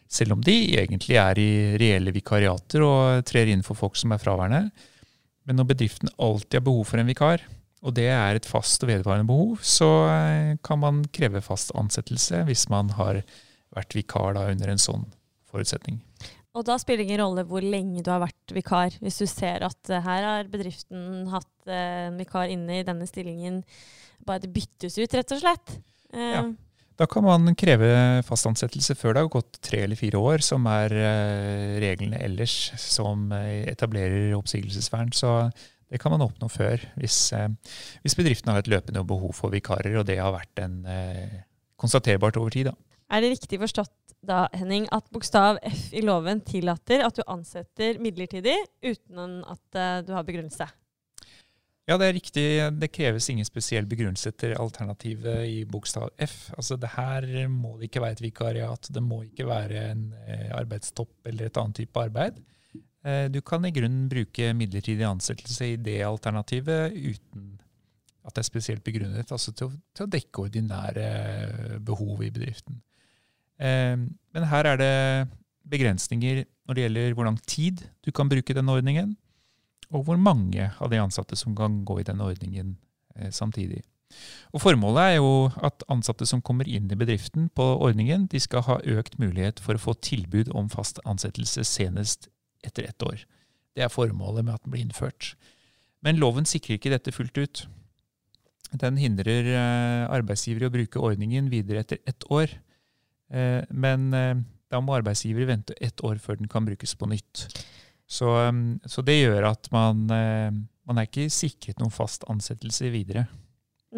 selv 0.10 0.38
om 0.38 0.44
de 0.44 0.56
egentlig 0.80 1.18
er 1.20 1.40
i 1.42 1.52
reelle 1.80 2.14
vikariater 2.16 2.86
og 2.86 3.26
trer 3.28 3.52
inn 3.52 3.66
for 3.66 3.78
folk 3.78 4.00
som 4.00 4.16
er 4.16 4.22
fraværende. 4.24 4.70
Men 5.48 5.60
når 5.60 5.70
bedriften 5.74 6.12
alltid 6.16 6.60
har 6.60 6.66
behov 6.66 6.88
for 6.90 7.02
en 7.02 7.10
vikar, 7.10 7.44
og 7.86 7.94
det 7.96 8.08
er 8.10 8.36
et 8.36 8.48
fast 8.48 8.82
og 8.84 8.90
vedvarende 8.90 9.28
behov, 9.30 9.60
så 9.62 9.92
eh, 10.10 10.56
kan 10.66 10.82
man 10.82 11.04
kreve 11.14 11.44
fast 11.46 11.76
ansettelse 11.78 12.42
hvis 12.48 12.66
man 12.74 12.90
har 12.98 13.22
vært 13.76 13.96
vikar 13.96 14.34
da 14.38 14.48
under 14.52 14.74
en 14.74 14.82
sånn 14.82 15.06
forutsetning. 15.52 16.02
Og 16.58 16.66
da 16.66 16.78
spiller 16.82 17.04
det 17.04 17.12
ingen 17.12 17.22
rolle 17.22 17.46
hvor 17.48 17.64
lenge 17.64 18.04
du 18.04 18.10
har 18.10 18.24
vært 18.24 18.54
vikar. 18.56 18.96
Hvis 19.04 19.20
du 19.22 19.28
ser 19.30 19.66
at 19.68 19.92
uh, 19.92 20.00
her 20.02 20.26
har 20.26 20.50
bedriften 20.50 21.28
hatt 21.30 21.52
uh, 21.70 22.08
en 22.10 22.18
vikar 22.18 22.50
inne 22.54 22.80
i 22.80 22.86
denne 22.88 23.06
stillingen, 23.10 23.62
bare 24.26 24.44
det 24.44 24.54
byttes 24.56 24.98
ut, 24.98 25.14
rett 25.14 25.36
og 25.36 25.44
slett. 25.44 25.76
Uh, 26.16 26.32
ja. 26.34 26.44
Da 26.98 27.06
kan 27.06 27.22
man 27.28 27.54
kreve 27.54 27.92
fast 28.26 28.48
ansettelse 28.50 28.96
før 28.98 29.14
det 29.14 29.22
har 29.22 29.34
gått 29.36 29.60
tre 29.62 29.84
eller 29.86 30.00
fire 30.00 30.18
år, 30.18 30.42
som 30.42 30.66
er 30.72 30.90
reglene 31.78 32.18
ellers 32.26 32.56
som 32.82 33.28
etablerer 33.38 34.34
oppsigelsesvern. 34.34 35.12
Så 35.14 35.36
det 35.94 36.00
kan 36.02 36.16
man 36.16 36.26
oppnå 36.26 36.50
før, 36.50 36.82
hvis, 36.98 37.20
hvis 38.02 38.18
bedriften 38.18 38.50
har 38.50 38.64
et 38.64 38.72
løpende 38.74 39.06
behov 39.06 39.38
for 39.38 39.54
vikarer, 39.54 40.00
og 40.02 40.08
det 40.10 40.18
har 40.18 40.34
vært 40.34 40.64
en 40.66 40.80
konstaterbart 41.78 42.42
over 42.42 42.58
tid. 42.58 42.72
Da. 42.72 42.87
Er 43.08 43.24
det 43.24 43.32
riktig 43.38 43.60
forstått 43.62 43.94
da, 44.28 44.48
Henning, 44.58 44.88
at 44.92 45.08
bokstav 45.14 45.62
F 45.64 45.94
i 45.96 46.02
loven 46.04 46.42
tillater 46.44 47.06
at 47.06 47.16
du 47.16 47.24
ansetter 47.30 48.02
midlertidig 48.04 48.58
uten 48.84 49.40
at 49.48 49.80
uh, 49.80 50.02
du 50.04 50.12
har 50.16 50.28
begrunnelse? 50.28 50.68
Ja, 51.88 51.96
det 51.96 52.10
er 52.10 52.18
riktig. 52.18 52.46
Det 52.82 52.90
kreves 52.92 53.30
ingen 53.32 53.48
spesiell 53.48 53.86
begrunnelse 53.88 54.34
etter 54.34 54.58
alternativet 54.60 55.46
i 55.48 55.62
bokstav 55.70 56.10
F. 56.20 56.50
Altså 56.58 56.76
det 56.76 56.90
Her 56.98 57.48
må 57.48 57.78
det 57.78 57.88
ikke 57.88 58.04
være 58.04 58.18
et 58.18 58.24
vikariat, 58.26 58.90
det 58.92 59.04
må 59.04 59.22
ikke 59.24 59.48
være 59.48 59.86
en 59.94 60.10
eh, 60.26 60.50
arbeidstopp 60.58 61.30
eller 61.32 61.48
et 61.48 61.60
annet 61.62 61.80
type 61.80 62.02
arbeid. 62.02 62.42
Eh, 63.08 63.30
du 63.32 63.40
kan 63.40 63.64
i 63.64 63.72
grunnen 63.72 64.10
bruke 64.12 64.52
midlertidig 64.58 65.08
ansettelse 65.08 65.70
i 65.78 65.80
det 65.80 66.02
alternativet 66.04 66.92
uten 66.92 67.54
at 68.28 68.36
det 68.36 68.44
er 68.44 68.50
spesielt 68.50 68.84
begrunnet, 68.84 69.32
altså 69.32 69.54
til 69.56 69.70
å, 69.70 69.76
til 69.96 70.04
å 70.04 70.12
dekke 70.12 70.44
ordinære 70.44 71.80
behov 71.88 72.26
i 72.28 72.34
bedriften. 72.36 72.82
Eh, 73.58 73.98
men 73.98 74.50
her 74.52 74.70
er 74.74 74.82
det 74.82 74.96
begrensninger 75.68 76.46
når 76.68 76.76
det 76.76 76.84
gjelder 76.86 77.16
hvor 77.18 77.28
lang 77.28 77.40
tid 77.50 77.82
du 78.06 78.12
kan 78.16 78.30
bruke 78.30 78.56
denne 78.56 78.72
ordningen 78.72 79.16
og 79.92 80.04
hvor 80.08 80.20
mange 80.20 80.70
av 80.84 80.92
de 80.92 81.00
ansatte 81.00 81.38
som 81.40 81.56
kan 81.56 81.82
gå 81.88 82.02
i 82.02 82.08
denne 82.08 82.26
ordningen 82.28 82.76
eh, 83.16 83.32
samtidig. 83.32 83.84
Og 84.56 84.62
Formålet 84.64 85.04
er 85.04 85.16
jo 85.18 85.32
at 85.64 85.84
ansatte 85.92 86.28
som 86.28 86.42
kommer 86.44 86.68
inn 86.68 86.88
i 86.92 87.00
bedriften 87.00 87.50
på 87.56 87.66
ordningen, 87.84 88.28
de 88.32 88.40
skal 88.40 88.64
ha 88.68 88.78
økt 88.84 89.18
mulighet 89.20 89.60
for 89.64 89.76
å 89.76 89.84
få 89.84 89.98
tilbud 90.00 90.52
om 90.56 90.70
fast 90.72 91.02
ansettelse 91.04 91.66
senest 91.68 92.30
etter 92.64 92.88
ett 92.88 93.04
år. 93.04 93.24
Det 93.76 93.84
er 93.84 93.94
formålet 93.94 94.48
med 94.48 94.56
at 94.56 94.64
den 94.64 94.74
blir 94.74 94.86
innført. 94.86 95.36
Men 96.04 96.20
loven 96.22 96.48
sikrer 96.48 96.78
ikke 96.78 96.94
dette 96.94 97.12
fullt 97.12 97.38
ut. 97.38 97.66
Den 98.80 98.98
hindrer 99.00 99.48
arbeidsgivere 100.12 100.68
i 100.68 100.72
å 100.72 100.74
bruke 100.74 101.04
ordningen 101.04 101.52
videre 101.52 101.84
etter 101.84 102.00
ett 102.08 102.26
år. 102.32 102.52
Eh, 103.34 103.64
men 103.70 104.14
eh, 104.16 104.36
da 104.72 104.82
må 104.84 104.96
arbeidsgiver 104.98 105.48
vente 105.50 105.76
ett 105.84 106.04
år 106.04 106.20
før 106.24 106.40
den 106.40 106.52
kan 106.52 106.66
brukes 106.68 106.96
på 107.00 107.10
nytt. 107.10 107.48
Så, 108.08 108.30
um, 108.48 108.80
så, 108.88 109.04
det 109.04 109.18
gjør 109.20 109.50
at 109.50 109.68
man, 109.74 110.06
uh, 110.08 110.52
man 110.88 111.00
er 111.00 111.10
ikke 111.10 111.28
sikret 111.32 111.82
noen 111.82 111.92
fast 111.92 112.24
ansettelse 112.32 112.88
videre. 112.94 113.26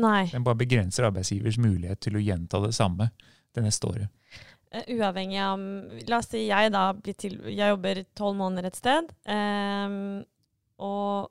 Nei. 0.02 0.24
Den 0.32 0.46
bare 0.46 0.58
begrenser 0.58 1.06
arbeidsgivers 1.06 1.60
mulighet 1.62 2.02
til 2.02 2.18
å 2.18 2.24
gjenta 2.24 2.62
det 2.64 2.74
samme 2.78 3.12
det 3.54 3.66
neste 3.66 3.90
året. 3.90 4.10
Uavhengig 4.70 5.40
av 5.42 5.62
La 6.10 6.20
oss 6.22 6.30
si 6.30 6.44
jeg 6.46 6.70
da 6.74 6.84
blir 6.94 7.16
til, 7.18 7.40
jeg 7.50 7.74
jobber 7.74 8.04
tolv 8.18 8.38
måneder 8.38 8.70
et 8.70 8.78
sted. 8.78 9.10
Um, 9.26 10.22
og 10.82 11.30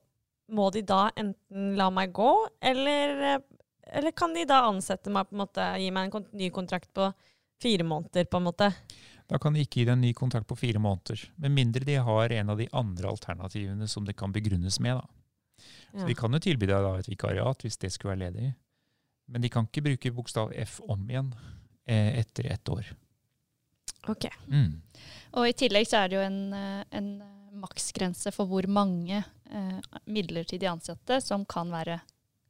må 0.54 0.70
de 0.74 0.82
da 0.86 1.08
enten 1.18 1.74
la 1.78 1.88
meg 1.94 2.14
gå, 2.16 2.30
eller, 2.70 3.40
eller 3.90 4.14
kan 4.16 4.34
de 4.34 4.46
da 4.48 4.64
ansette 4.68 5.12
meg, 5.12 5.28
på 5.28 5.36
en 5.36 5.42
måte, 5.42 5.66
gi 5.82 5.90
meg 5.94 6.14
en 6.14 6.30
ny 6.38 6.50
kontrakt 6.54 6.90
på 6.96 7.10
fire 7.62 7.86
måneder, 7.86 8.24
på 8.24 8.40
en 8.40 8.48
måte? 8.48 8.72
Da 9.28 9.38
kan 9.38 9.52
de 9.52 9.62
ikke 9.64 9.82
gi 9.82 9.84
deg 9.84 9.96
en 9.96 10.04
ny 10.06 10.14
kontrakt 10.16 10.48
på 10.48 10.56
fire 10.56 10.80
måneder. 10.80 11.26
Med 11.36 11.52
mindre 11.52 11.84
de 11.84 11.98
har 12.00 12.32
en 12.32 12.50
av 12.54 12.60
de 12.60 12.68
andre 12.72 13.10
alternativene 13.10 13.88
som 13.88 14.06
det 14.08 14.16
kan 14.16 14.32
begrunnes 14.32 14.80
med. 14.80 14.96
Da. 14.96 15.64
Så 15.90 16.04
ja. 16.04 16.06
De 16.08 16.16
kan 16.16 16.32
jo 16.32 16.40
tilby 16.40 16.68
deg 16.70 16.84
da 16.84 16.94
et 16.96 17.10
vikariat 17.10 17.64
hvis 17.64 17.76
det 17.82 17.92
skulle 17.92 18.14
være 18.14 18.28
ledig. 18.28 18.52
Men 19.28 19.44
de 19.44 19.50
kan 19.52 19.68
ikke 19.68 19.84
bruke 19.84 20.14
bokstav 20.16 20.52
F 20.64 20.78
om 20.88 21.04
igjen 21.10 21.34
eh, 21.84 22.20
etter 22.22 22.48
ett 22.54 22.68
år. 22.72 22.88
Ok. 24.08 24.28
Mm. 24.48 24.80
Og 25.36 25.48
i 25.48 25.56
tillegg 25.56 25.88
så 25.88 26.02
er 26.02 26.08
det 26.08 26.16
jo 26.16 26.24
en, 26.24 26.40
eh, 26.56 26.84
en 26.96 27.10
maksgrense 27.60 28.32
for 28.32 28.48
hvor 28.48 28.68
mange 28.70 29.20
eh, 29.20 29.98
midlertidig 30.08 30.70
ansatte 30.70 31.20
som 31.24 31.44
kan 31.48 31.72
være, 31.74 32.00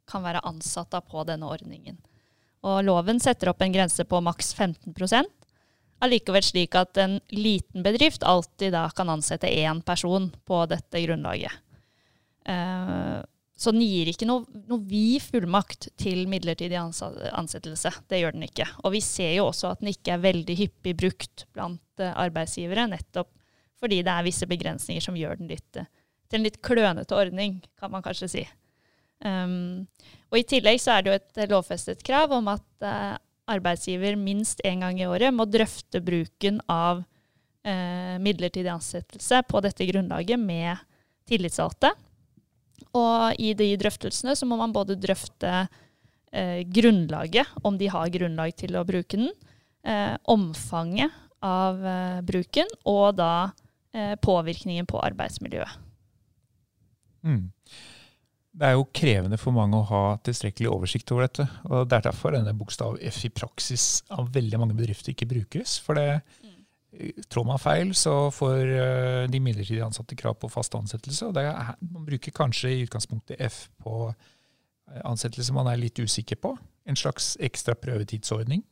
kan 0.07 0.23
være 0.23 0.45
ansatt 0.47 0.95
på 1.09 1.27
denne 1.27 1.50
ordningen. 1.50 1.99
Og 2.67 2.81
loven 2.87 3.21
setter 3.23 3.53
opp 3.53 3.62
en 3.62 3.75
grense 3.75 4.05
på 4.09 4.23
maks 4.25 4.55
15% 4.59 5.29
allikevel 6.05 6.45
slik 6.45 6.77
at 6.79 6.99
en 7.03 7.19
liten 7.35 7.83
bedrift 7.87 8.25
alltid 8.27 8.73
da 8.75 8.87
kan 8.95 9.11
ansette 9.11 9.50
én 9.50 9.83
person 9.87 10.31
på 10.47 10.62
dette 10.71 11.03
grunnlaget. 11.03 11.53
Uh, 12.49 13.21
så 13.59 13.73
den 13.75 13.83
gir 13.83 14.07
ikke 14.07 14.29
noe, 14.29 14.45
noe 14.71 14.85
vid 14.87 15.19
fullmakt 15.25 15.88
til 15.99 16.29
midlertidig 16.31 16.79
ansettelse. 16.79 17.91
Det 18.07 18.21
gjør 18.21 18.37
den 18.37 18.47
ikke. 18.47 18.69
Og 18.87 18.95
vi 18.95 19.03
ser 19.03 19.33
jo 19.35 19.49
også 19.49 19.73
at 19.73 19.83
den 19.83 19.91
ikke 19.91 20.15
er 20.15 20.23
veldig 20.23 20.57
hyppig 20.61 20.95
brukt 21.00 21.49
blant 21.57 22.05
uh, 22.05 22.15
arbeidsgivere, 22.15 22.88
nettopp 22.95 23.33
fordi 23.79 24.00
det 24.03 24.11
er 24.11 24.25
visse 24.27 24.47
begrensninger 24.50 25.03
som 25.03 25.15
gjør 25.19 25.38
den 25.38 25.50
litt, 25.50 25.79
uh, 25.79 25.87
til 26.31 26.41
en 26.41 26.47
litt 26.47 26.62
klønete 26.62 27.15
ordning, 27.19 27.61
kan 27.79 27.93
man 27.93 28.05
kanskje 28.07 28.31
si. 28.31 28.47
Um, 29.25 29.88
og 30.30 30.38
I 30.38 30.46
tillegg 30.46 30.78
så 30.82 30.94
er 30.94 31.04
det 31.04 31.10
jo 31.10 31.18
et 31.18 31.50
lovfestet 31.50 32.04
krav 32.06 32.32
om 32.37 32.50
at 32.52 32.66
arbeidsgiver 33.48 34.18
minst 34.20 34.60
én 34.66 34.84
gang 34.84 35.00
i 35.00 35.08
året 35.08 35.34
må 35.34 35.48
drøfte 35.48 36.02
bruken 36.04 36.60
av 36.70 37.00
uh, 37.02 38.14
midlertidig 38.22 38.70
ansettelse 38.70 39.42
på 39.48 39.62
dette 39.64 39.88
grunnlaget 39.88 40.40
med 40.40 40.84
tillitsvalgte. 41.28 41.94
Og 42.94 43.40
i 43.42 43.54
de 43.58 43.72
drøftelsene 43.80 44.37
så 44.38 44.46
må 44.48 44.60
man 44.60 44.75
både 44.76 44.98
drøfte 45.00 45.54
uh, 45.64 46.60
grunnlaget, 46.68 47.56
om 47.64 47.80
de 47.80 47.90
har 47.90 48.12
grunnlag 48.14 48.54
til 48.58 48.78
å 48.78 48.87
bruke 48.88 49.16
den, 49.16 49.32
omfanget 50.28 51.14
av 51.40 51.78
bruken, 52.26 52.68
og 52.84 53.14
da 53.16 53.48
påvirkningen 54.20 54.84
på 54.90 54.98
arbeidsmiljøet. 55.00 55.78
Mm 57.25 57.46
det 58.59 58.67
er 58.67 58.75
jo 58.75 58.88
krevende 58.95 59.38
for 59.38 59.55
mange 59.55 59.79
å 59.79 59.87
ha 59.87 60.03
tilstrekkelig 60.27 60.71
oversikt 60.73 61.12
over 61.15 61.29
dette. 61.29 61.47
og 61.69 61.87
Det 61.88 61.99
er 61.99 62.07
derfor 62.09 62.35
denne 62.35 62.55
bokstav 62.59 62.97
F 63.07 63.21
i 63.29 63.31
praksis 63.31 64.03
av 64.15 64.31
veldig 64.35 64.59
mange 64.59 64.77
bedrifter 64.79 65.15
ikke 65.15 65.29
brukes. 65.31 65.77
For 65.85 65.99
det, 65.99 66.21
mm. 66.43 67.27
trår 67.31 67.45
man 67.47 67.61
feil, 67.62 67.93
så 67.95 68.17
får 68.35 68.62
eh, 68.75 69.27
de 69.31 69.41
midlertidig 69.45 69.85
ansatte 69.87 70.19
krav 70.19 70.41
på 70.43 70.50
fast 70.50 70.75
ansettelse. 70.75 71.29
og 71.29 71.38
er, 71.38 71.77
Man 71.87 72.07
bruker 72.09 72.35
kanskje 72.35 72.73
i 72.73 72.81
utgangspunktet 72.87 73.38
F 73.47 73.69
på 73.85 74.09
eh, 74.09 75.05
ansettelse 75.07 75.55
man 75.55 75.71
er 75.71 75.79
litt 75.79 76.00
usikker 76.03 76.41
på. 76.43 76.57
En 76.88 76.99
slags 76.99 77.37
ekstra 77.45 77.77
prøvetidsordning 77.79 78.65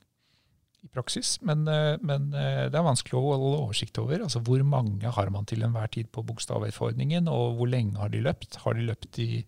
i 0.83 0.91
praksis. 0.91 1.37
Men, 1.47 1.63
men 2.03 2.27
det 2.33 2.75
er 2.75 2.85
vanskelig 2.87 3.19
å 3.19 3.23
holde 3.23 3.61
oversikt 3.61 4.01
over. 4.03 4.25
altså 4.25 4.43
Hvor 4.43 4.65
mange 4.67 5.15
har 5.15 5.31
man 5.35 5.47
til 5.47 5.63
enhver 5.67 5.93
tid 5.95 6.11
på 6.11 6.25
bokstav 6.27 6.67
F-ordningen, 6.73 7.31
og 7.31 7.61
hvor 7.61 7.71
lenge 7.71 8.01
har 8.01 8.11
de 8.11 8.25
løpt? 8.25 8.59
Har 8.65 8.75
de 8.79 8.87
løpt 8.89 9.21
i 9.23 9.45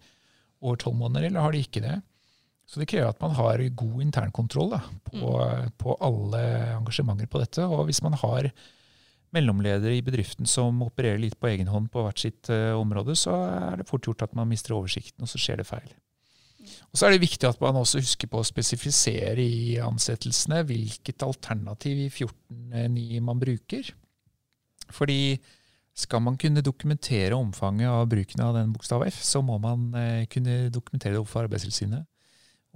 over 0.63 0.79
tolv 0.81 0.99
måneder, 0.99 1.29
eller 1.29 1.45
har 1.45 1.55
de 1.55 1.63
ikke 1.65 1.83
det? 1.85 1.99
Så 2.69 2.83
det 2.83 2.89
krever 2.91 3.09
at 3.09 3.23
man 3.25 3.33
har 3.33 3.63
god 3.81 4.03
internkontroll 4.05 4.75
da, 4.75 4.83
på, 5.09 5.21
mm. 5.21 5.71
på, 5.81 5.95
alle 6.05 6.43
engasjementer 6.75 7.31
på 7.31 7.41
dette. 7.41 7.65
Og 7.65 7.87
hvis 7.89 8.03
man 8.05 8.19
har 8.21 8.51
mellomledere 9.33 9.95
i 9.97 10.05
bedriften 10.05 10.49
som 10.49 10.83
opererer 10.85 11.21
litt 11.21 11.39
på 11.41 11.49
egen 11.49 11.71
hånd 11.73 11.89
på 11.93 12.05
hvert 12.05 12.21
sitt 12.21 12.51
uh, 12.53 12.77
område, 12.77 13.17
så 13.17 13.39
er 13.47 13.81
det 13.81 13.89
fort 13.89 14.05
gjort 14.05 14.27
at 14.27 14.37
man 14.37 14.51
mister 14.51 14.77
oversikten, 14.77 15.25
og 15.25 15.33
så 15.33 15.41
skjer 15.41 15.63
det 15.63 15.69
feil. 15.69 15.89
Og 16.93 17.01
så 17.01 17.07
er 17.07 17.15
det 17.15 17.23
viktig 17.25 17.49
at 17.49 17.61
man 17.63 17.79
også 17.81 18.03
husker 18.03 18.29
på 18.29 18.43
å 18.43 18.47
spesifisere 18.47 19.41
i 19.41 19.79
ansettelsene 19.81 20.61
hvilket 20.69 21.25
alternativ 21.25 22.03
i 22.05 22.09
14.9 22.11 23.23
man 23.25 23.41
bruker. 23.41 23.89
Fordi 24.93 25.39
skal 25.99 26.23
man 26.23 26.37
kunne 26.39 26.63
dokumentere 26.63 27.35
omfanget 27.35 27.91
av 27.91 28.07
bruken 28.11 28.43
av 28.45 28.55
den 28.55 28.71
bokstav 28.75 29.03
F, 29.09 29.19
så 29.27 29.43
må 29.43 29.59
man 29.63 29.89
eh, 29.99 30.27
kunne 30.31 30.69
dokumentere 30.71 31.17
det 31.17 31.23
overfor 31.23 31.49
Arbeidstilsynet. 31.49 32.07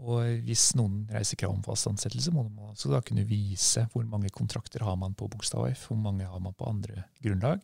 Og 0.02 0.42
hvis 0.46 0.72
noen 0.74 1.04
reiser 1.12 1.38
krav 1.38 1.52
om 1.54 1.62
fast 1.62 1.86
ansettelse, 1.86 2.32
må 2.34 2.42
man 2.48 2.72
også 2.72 2.90
da 2.90 3.02
kunne 3.04 3.26
vise 3.28 3.84
hvor 3.92 4.06
mange 4.08 4.32
kontrakter 4.34 4.82
har 4.82 4.96
man 4.98 5.14
på 5.14 5.28
bokstav 5.30 5.68
F, 5.70 5.86
hvor 5.90 6.00
mange 6.00 6.26
har 6.26 6.42
man 6.42 6.56
på 6.58 6.66
andre 6.66 7.04
grunnlag, 7.22 7.62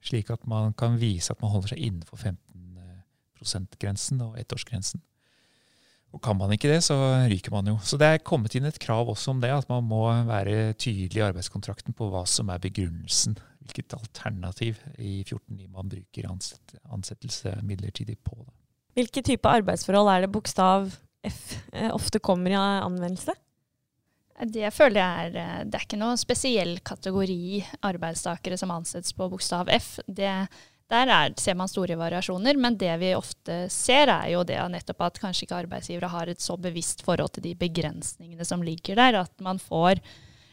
slik 0.00 0.30
at 0.32 0.46
man 0.48 0.72
kan 0.78 0.96
vise 1.00 1.34
at 1.34 1.42
man 1.42 1.52
holder 1.52 1.74
seg 1.74 1.82
innenfor 1.82 2.22
15 2.22 2.40
%-grensen 3.42 4.22
og 4.24 4.38
ettårsgrensen. 4.40 5.02
Og 6.16 6.22
kan 6.24 6.38
man 6.38 6.54
ikke 6.54 6.70
det, 6.70 6.80
så 6.86 6.96
ryker 7.28 7.52
man 7.52 7.68
jo. 7.68 7.76
Så 7.84 7.98
det 8.00 8.08
er 8.08 8.22
kommet 8.24 8.56
inn 8.56 8.64
et 8.64 8.80
krav 8.80 9.10
også 9.12 9.34
om 9.34 9.42
det, 9.42 9.52
at 9.52 9.68
man 9.68 9.84
må 9.84 10.06
være 10.24 10.72
tydelig 10.80 11.20
i 11.20 11.26
arbeidskontrakten 11.26 11.96
på 11.96 12.08
hva 12.08 12.24
som 12.30 12.48
er 12.52 12.62
begrunnelsen 12.62 13.36
hvilket 13.66 13.96
alternativ 13.96 14.78
i 14.98 15.22
14.9 15.26 15.66
man 15.72 15.90
bruker 15.90 16.28
ansettelse 16.30 17.56
midlertidig 17.66 18.18
på. 18.24 18.38
Det. 18.38 18.54
Hvilke 18.96 19.22
type 19.26 19.56
arbeidsforhold 19.58 20.12
er 20.12 20.24
det 20.24 20.32
bokstav 20.32 20.88
F 21.26 21.42
eh, 21.72 21.90
ofte 21.90 22.22
kommer 22.22 22.54
i 22.54 22.56
anvendelse? 22.56 23.34
Det 24.52 24.68
føler 24.74 25.00
jeg 25.00 25.26
er 25.26 25.36
eh, 25.40 25.64
Det 25.66 25.78
er 25.78 25.86
ikke 25.88 26.00
noen 26.00 26.20
spesiell 26.20 26.78
kategori 26.86 27.64
arbeidstakere 27.88 28.58
som 28.60 28.72
ansettes 28.74 29.16
på 29.16 29.28
bokstav 29.32 29.68
F. 29.74 29.96
Det, 30.06 30.32
der 30.92 31.10
er, 31.10 31.32
ser 31.40 31.56
man 31.58 31.70
store 31.70 31.96
variasjoner, 31.98 32.58
men 32.62 32.76
det 32.78 32.92
vi 33.00 33.10
ofte 33.16 33.64
ser, 33.72 34.10
er 34.12 34.30
jo 34.36 34.44
det 34.46 34.60
nettopp 34.70 35.08
at 35.08 35.18
kanskje 35.22 35.46
ikke 35.46 35.58
arbeidsgivere 35.64 36.12
har 36.12 36.30
et 36.30 36.42
så 36.42 36.54
bevisst 36.60 37.02
forhold 37.06 37.34
til 37.34 37.48
de 37.48 37.56
begrensningene 37.58 38.46
som 38.46 38.62
ligger 38.62 38.98
der. 38.98 39.18
At 39.24 39.34
man 39.42 39.58
får 39.58 39.98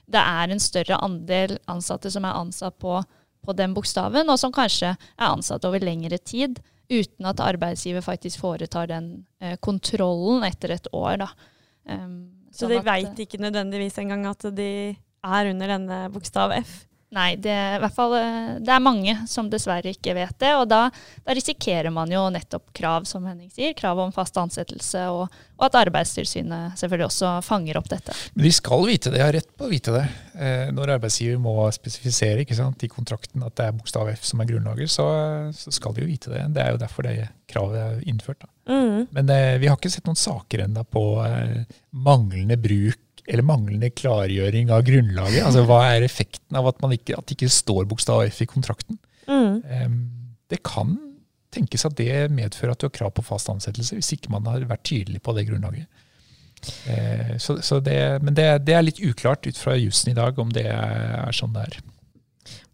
det 0.10 0.20
er 0.20 0.52
en 0.52 0.62
større 0.62 1.00
andel 1.06 1.58
ansatte 1.72 2.12
som 2.12 2.26
er 2.28 2.36
ansatt 2.36 2.76
på, 2.82 2.98
på 3.44 3.56
den 3.56 3.76
bokstaven, 3.76 4.30
og 4.30 4.40
som 4.40 4.54
kanskje 4.56 4.94
er 4.96 5.28
ansatt 5.30 5.66
over 5.70 5.84
lengre 5.84 6.20
tid, 6.20 6.60
uten 6.92 7.30
at 7.30 7.42
arbeidsgiver 7.42 8.04
faktisk 8.04 8.42
foretar 8.44 8.90
den 8.92 9.12
eh, 9.40 9.56
kontrollen 9.64 10.44
etter 10.46 10.76
et 10.76 10.90
år. 10.94 11.24
Um, 11.88 12.50
så 12.54 12.68
de 12.70 12.82
veit 12.84 13.18
ikke 13.20 13.40
nødvendigvis 13.42 13.98
engang 14.02 14.28
at 14.30 14.46
de 14.56 14.72
er 15.24 15.50
under 15.50 15.72
denne 15.78 16.02
bokstav 16.14 16.52
F? 16.60 16.84
Nei, 17.14 17.36
det, 17.38 17.54
i 17.54 17.80
hvert 17.84 17.94
fall, 17.94 18.16
eh, 18.18 18.54
det 18.64 18.74
er 18.74 18.82
mange 18.82 19.14
som 19.30 19.50
dessverre 19.52 19.92
ikke 19.94 20.16
vet 20.18 20.34
det. 20.42 20.54
Og 20.58 20.66
da, 20.70 20.88
da, 21.22 21.36
risikerer 21.38 21.94
man 21.94 22.12
jo 22.12 22.24
nettopp 22.34 22.72
krav, 22.74 23.06
som 23.10 23.28
Henning 23.30 23.52
sier. 23.54 23.76
Krav 23.78 24.02
om 24.02 24.14
fast 24.16 24.38
ansettelse, 24.42 25.04
og, 25.14 25.28
og, 25.30 25.66
at 25.68 25.78
Arbeidstilsynet 25.84 26.80
selvfølgelig 26.80 27.10
også 27.12 27.36
fanger 27.46 27.78
opp 27.78 27.92
dette. 27.92 28.16
Men 28.34 28.48
de 28.48 28.54
skal 28.56 28.88
vite 28.90 29.14
det, 29.14 29.20
de 29.20 29.26
har 29.28 29.36
rett 29.38 29.52
på 29.54 29.68
å 29.68 29.72
vite 29.72 29.94
det. 29.94 30.04
Eh, 30.34 30.74
når 30.74 30.96
arbeidsgiver 30.96 31.38
må 31.42 31.54
spesifisere 31.76 32.48
sant, 32.58 32.82
i 32.82 32.90
kontrakten 32.90 33.46
at 33.46 33.56
det 33.60 33.70
er 33.70 33.78
bokstav 33.78 34.10
F 34.16 34.26
som 34.26 34.42
er 34.42 34.50
grunnlaget, 34.50 34.90
så, 34.90 35.06
så, 35.54 35.74
skal 35.74 35.94
de 35.94 36.06
jo 36.06 36.10
vite 36.10 36.34
det. 36.34 36.48
Det 36.56 36.66
er 36.66 36.74
jo 36.74 36.82
derfor 36.82 37.06
det 37.06 37.30
kravet 37.50 37.78
er 37.84 38.04
innført. 38.10 38.46
Mm. 38.66 39.06
Men 39.14 39.30
eh, 39.30 39.60
vi 39.62 39.70
har 39.70 39.78
ikke 39.78 39.94
sett 39.94 40.10
noen 40.10 40.18
saker 40.18 40.66
ennå 40.66 40.86
på 40.90 41.06
eh, 41.28 41.80
manglende 41.94 42.58
bruk 42.58 43.13
eller 43.28 43.46
manglende 43.48 43.90
klargjøring 43.96 44.72
av 44.74 44.84
grunnlaget. 44.88 45.46
Altså 45.46 45.64
Hva 45.68 45.80
er 45.94 46.06
effekten 46.06 46.60
av 46.60 46.68
at, 46.70 46.80
man 46.84 46.96
ikke, 46.96 47.16
at 47.18 47.28
det 47.28 47.38
ikke 47.38 47.52
står 47.54 47.88
bokstav 47.90 48.26
F 48.28 48.42
i 48.44 48.50
kontrakten? 48.50 49.00
Mm. 49.28 49.62
Um, 49.64 50.00
det 50.52 50.60
kan 50.68 50.98
tenkes 51.54 51.86
at 51.88 51.96
det 52.00 52.28
medfører 52.34 52.74
at 52.74 52.82
du 52.82 52.88
har 52.90 52.96
krav 52.96 53.14
på 53.16 53.26
fast 53.26 53.52
ansettelse, 53.52 53.96
hvis 53.96 54.16
ikke 54.16 54.34
man 54.34 54.48
har 54.50 54.66
vært 54.68 54.84
tydelig 54.90 55.22
på 55.24 55.36
det 55.38 55.46
grunnlaget. 55.48 55.88
Uh, 56.88 57.34
så, 57.40 57.58
så 57.64 57.80
det, 57.84 57.98
men 58.24 58.36
det, 58.36 58.48
det, 58.68 58.76
er 58.76 58.86
litt 58.86 59.02
uklart 59.04 59.48
ut 59.48 59.60
fra 59.60 59.78
jussen 59.80 60.12
i 60.12 60.18
dag 60.20 60.38
om 60.40 60.52
det 60.54 60.68
er, 60.68 61.32
sånn 61.36 61.56
det 61.56 61.68
er. 61.70 61.82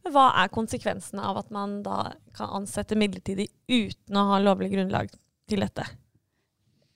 Hva 0.10 0.32
er 0.41 0.50
konsekvensene 0.50 1.22
av 1.22 1.38
at 1.44 1.51
man 1.53 1.82
da 1.86 2.15
kan 2.34 2.50
ansette 2.62 2.98
midlertidig 2.98 3.51
uten 3.70 4.18
å 4.18 4.29
ha 4.32 4.39
lovlig 4.41 4.72
grunnlag 4.74 5.12
til 5.50 5.62
dette? 5.62 5.86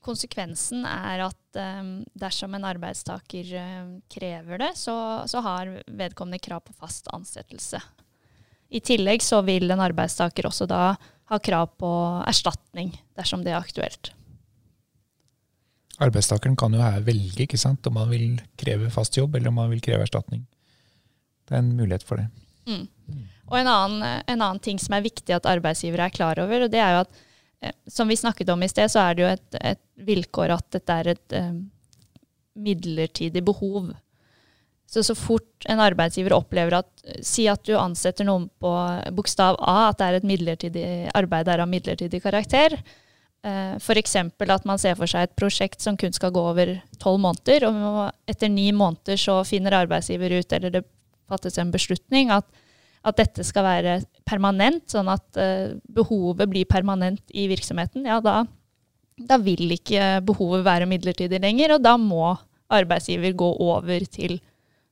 Konsekvensen 0.03 0.87
er 0.89 1.27
at 1.27 1.37
um, 1.59 1.91
dersom 2.17 2.55
en 2.55 2.65
arbeidstaker 2.67 3.51
um, 3.59 3.91
krever 4.11 4.61
det, 4.61 4.71
så, 4.79 4.95
så, 5.29 5.41
har 5.45 5.71
vedkommende 5.87 6.41
krav 6.43 6.63
på 6.67 6.75
fast 6.77 7.07
ansettelse. 7.13 7.81
I 8.73 8.81
tillegg 8.81 9.21
så 9.21 9.41
vil 9.45 9.71
en 9.71 9.83
arbeidstaker 9.83 10.47
også 10.49 10.67
da 10.69 10.83
ha 11.29 11.39
krav 11.39 11.75
på 11.79 11.91
erstatning 12.27 12.93
dersom 13.17 13.43
det 13.45 13.53
er 13.53 13.61
aktuelt. 13.61 14.11
Arbeidstakeren 16.01 16.57
kan 16.57 16.73
jo 16.73 16.81
her 16.81 17.03
velge 17.05 17.45
ikke 17.45 17.59
sant? 17.61 17.85
om 17.87 17.99
man 17.99 18.09
vil 18.09 18.41
kreve 18.59 18.89
fast 18.91 19.17
jobb 19.17 19.37
eller 19.37 19.53
om 19.53 19.61
man 19.61 19.69
vil 19.71 19.83
kreve 19.83 20.07
erstatning. 20.07 20.41
Det 21.45 21.55
er 21.55 21.61
en 21.61 21.75
mulighet 21.77 22.05
for 22.07 22.19
det. 22.19 22.29
Mm. 22.65 22.87
Og 23.51 23.59
en 23.59 23.69
annen, 23.69 24.23
en 24.25 24.41
annen 24.41 24.61
ting 24.63 24.79
som 24.81 24.95
er 24.95 25.05
viktig 25.05 25.35
at 25.35 25.47
arbeidsgivere 25.49 26.07
er 26.07 26.15
klar 26.15 26.39
over, 26.41 26.65
og 26.65 26.73
det 26.73 26.81
er 26.81 26.95
jo 26.95 27.03
at 27.03 27.23
som 27.87 28.09
vi 28.09 28.17
snakket 28.19 28.49
om 28.53 28.63
i 28.63 28.69
sted, 28.71 28.91
så 28.91 29.03
er 29.03 29.15
det 29.15 29.23
jo 29.23 29.29
et, 29.31 29.59
et 29.73 29.83
vilkår 30.07 30.55
at 30.55 30.65
dette 30.75 30.97
er 31.01 31.11
et 31.13 31.35
um, 31.39 31.59
midlertidig 32.59 33.43
behov. 33.45 33.91
Så 34.89 35.03
så 35.03 35.15
fort 35.17 35.67
en 35.69 35.81
arbeidsgiver 35.81 36.35
opplever 36.35 36.77
at 36.83 36.89
Si 37.25 37.47
at 37.51 37.63
du 37.67 37.73
ansetter 37.75 38.23
noen 38.27 38.45
på 38.63 38.71
bokstav 39.15 39.57
A, 39.59 39.89
at 39.89 39.99
det 39.99 40.05
er 40.05 40.17
et 40.19 40.27
midlertidig 40.27 40.85
arbeid 41.17 41.49
er 41.51 41.63
av 41.63 41.67
midlertidig 41.71 42.21
karakter. 42.23 42.77
Uh, 43.43 43.75
F.eks. 43.75 44.15
at 44.15 44.67
man 44.69 44.79
ser 44.79 44.95
for 44.95 45.09
seg 45.09 45.27
et 45.27 45.35
prosjekt 45.35 45.83
som 45.83 45.97
kun 45.99 46.15
skal 46.15 46.31
gå 46.31 46.43
over 46.53 46.77
tolv 47.03 47.19
måneder. 47.25 47.67
Og 47.67 48.29
etter 48.29 48.51
ni 48.51 48.69
måneder 48.71 49.19
så 49.19 49.41
finner 49.47 49.75
arbeidsgiver 49.81 50.39
ut, 50.39 50.55
eller 50.55 50.77
det 50.77 50.85
fattes 51.31 51.59
en 51.59 51.73
beslutning, 51.73 52.31
at 52.31 52.47
at 53.03 53.19
dette 53.19 53.43
skal 53.45 53.65
være 53.67 53.95
permanent, 54.27 54.85
sånn 54.91 55.09
at 55.11 55.39
uh, 55.39 55.73
behovet 55.91 56.49
blir 56.51 56.69
permanent 56.69 57.23
i 57.35 57.47
virksomheten, 57.51 58.07
ja, 58.07 58.19
da, 58.23 58.43
da, 59.19 59.39
vil 59.43 59.75
ikke 59.75 60.21
behovet 60.25 60.63
være 60.65 60.87
midlertidig 60.89 61.41
lenger, 61.43 61.75
og 61.75 61.83
da 61.83 61.97
må 61.99 62.31
arbeidsgiver 62.73 63.35
gå 63.37 63.49
over 63.61 64.07
til 64.09 64.39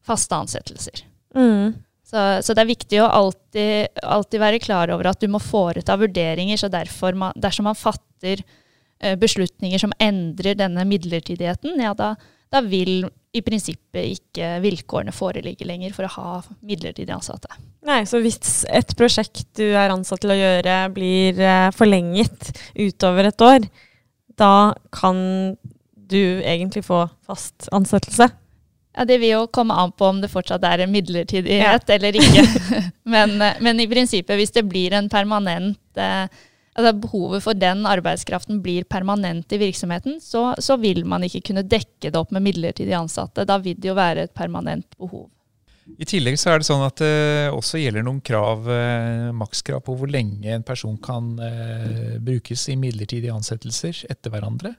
faste 0.05 0.35
ansettelser. 0.35 1.05
Mm. 1.37 1.79
Så, 2.11 2.19
så, 2.43 2.53
det 2.53 2.65
er 2.65 2.73
viktig 2.73 2.99
å 2.99 3.07
alltid, 3.07 4.01
alltid, 4.03 4.41
være 4.43 4.59
klar 4.59 4.91
over 4.91 5.13
at 5.13 5.21
du 5.21 5.29
må 5.31 5.39
foreta 5.39 5.95
vurderinger. 5.95 6.59
så 6.59 6.67
derfor 6.67 7.15
man, 7.15 7.37
Dersom 7.39 7.69
man 7.69 7.79
fatter 7.79 8.43
uh, 8.43 9.15
beslutninger 9.21 9.79
som 9.79 9.95
endrer 10.03 10.59
denne 10.59 10.83
midlertidigheten, 10.89 11.79
ja, 11.79 11.95
da, 11.95 12.13
da 12.51 12.65
vil 12.65 13.05
i 13.31 13.39
prinsippet 13.45 14.17
ikke 14.17 14.57
vilkårene 14.65 15.15
foreligge 15.15 15.63
lenger 15.63 15.95
for 15.95 16.09
å 16.09 16.15
ha 16.17 16.41
midlertidig 16.59 17.15
ansatte. 17.15 17.47
Nei, 17.87 18.03
Så 18.05 18.21
hvis 18.21 18.61
et 18.69 18.93
prosjekt 18.97 19.47
du 19.57 19.65
er 19.71 19.93
ansatt 19.93 20.21
til 20.21 20.33
å 20.35 20.37
gjøre 20.37 20.75
blir 20.93 21.39
eh, 21.41 21.69
forlenget 21.73 22.51
utover 22.77 23.31
et 23.31 23.45
år, 23.45 23.65
da 24.37 24.73
kan 24.93 25.17
du 26.11 26.23
egentlig 26.45 26.85
få 26.85 27.07
fast 27.25 27.69
ansettelse? 27.73 28.29
Ja, 28.91 29.05
Det 29.07 29.17
vil 29.21 29.33
jo 29.33 29.47
komme 29.47 29.73
an 29.73 29.93
på 29.95 30.09
om 30.11 30.21
det 30.21 30.29
fortsatt 30.31 30.63
er 30.67 30.83
en 30.83 30.93
midlertidighet 30.93 31.87
ja. 31.87 31.95
eller 31.95 32.19
ikke. 32.19 32.45
men, 33.13 33.35
eh, 33.41 33.59
men, 33.63 33.81
i 33.81 33.89
prinsippet, 33.89 34.37
hvis 34.37 34.53
det 34.53 34.67
blir 34.69 34.93
en 34.97 35.09
permanent 35.09 35.79
eh, 35.97 36.27
altså 36.77 36.93
behovet 37.01 37.43
for 37.43 37.57
den 37.57 37.85
arbeidskraften 37.89 38.61
blir 38.63 38.85
permanent 38.85 39.51
i 39.51 39.59
virksomheten, 39.61 40.19
så, 40.23 40.51
så, 40.59 40.77
vil 40.79 41.03
man 41.07 41.25
ikke 41.27 41.43
kunne 41.49 41.65
dekke 41.67 42.11
det 42.11 42.19
opp 42.19 42.31
med 42.35 42.45
midlertidig 42.45 42.95
ansatte. 42.97 43.47
Da 43.47 43.57
vil 43.63 43.79
det 43.79 43.91
jo 43.91 43.97
være 43.97 44.27
et 44.27 44.35
permanent 44.37 44.87
behov. 44.99 45.29
I 45.97 46.05
tillegg 46.07 46.37
så 46.39 46.51
er 46.51 46.61
det 46.61 46.67
sånn 46.67 46.83
at 46.85 47.01
det 47.01 47.49
også 47.55 47.79
gjelder 47.81 48.05
noen 48.05 48.21
krav, 48.23 48.67
eh, 48.69 49.31
makskrav 49.35 49.81
på 49.85 49.95
hvor 49.97 50.11
lenge 50.11 50.53
en 50.53 50.65
person 50.65 50.97
kan 51.01 51.33
eh, 51.41 52.15
brukes 52.21 52.67
i 52.69 52.77
midlertidige 52.79 53.33
ansettelser 53.33 54.05
etter 54.11 54.33
hverandre. 54.33 54.75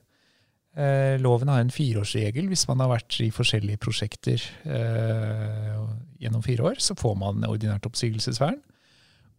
Eh, 0.73 1.19
loven 1.21 1.51
har 1.53 1.61
en 1.61 1.73
fireårsregel. 1.73 2.47
Hvis 2.49 2.65
man 2.69 2.81
har 2.81 2.89
vært 2.95 3.19
i 3.21 3.29
forskjellige 3.33 3.81
prosjekter 3.83 4.41
eh, 4.65 5.81
gjennom 6.23 6.45
fire 6.45 6.71
år, 6.71 6.79
så 6.81 6.97
får 6.97 7.17
man 7.19 7.45
ordinært 7.45 7.85
oppsigelsesvern. 7.89 8.61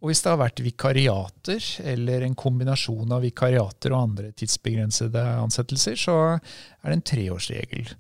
Og 0.04 0.10
hvis 0.10 0.20
det 0.20 0.30
har 0.30 0.42
vært 0.42 0.60
vikariater, 0.60 1.64
eller 1.90 2.26
en 2.26 2.36
kombinasjon 2.36 3.14
av 3.16 3.24
vikariater 3.24 3.94
og 3.94 4.02
andre 4.10 4.34
tidsbegrensede 4.36 5.22
ansettelser, 5.40 5.96
så 5.96 6.18
er 6.36 6.90
det 6.90 6.98
en 6.98 7.08
treårsregel. 7.08 7.94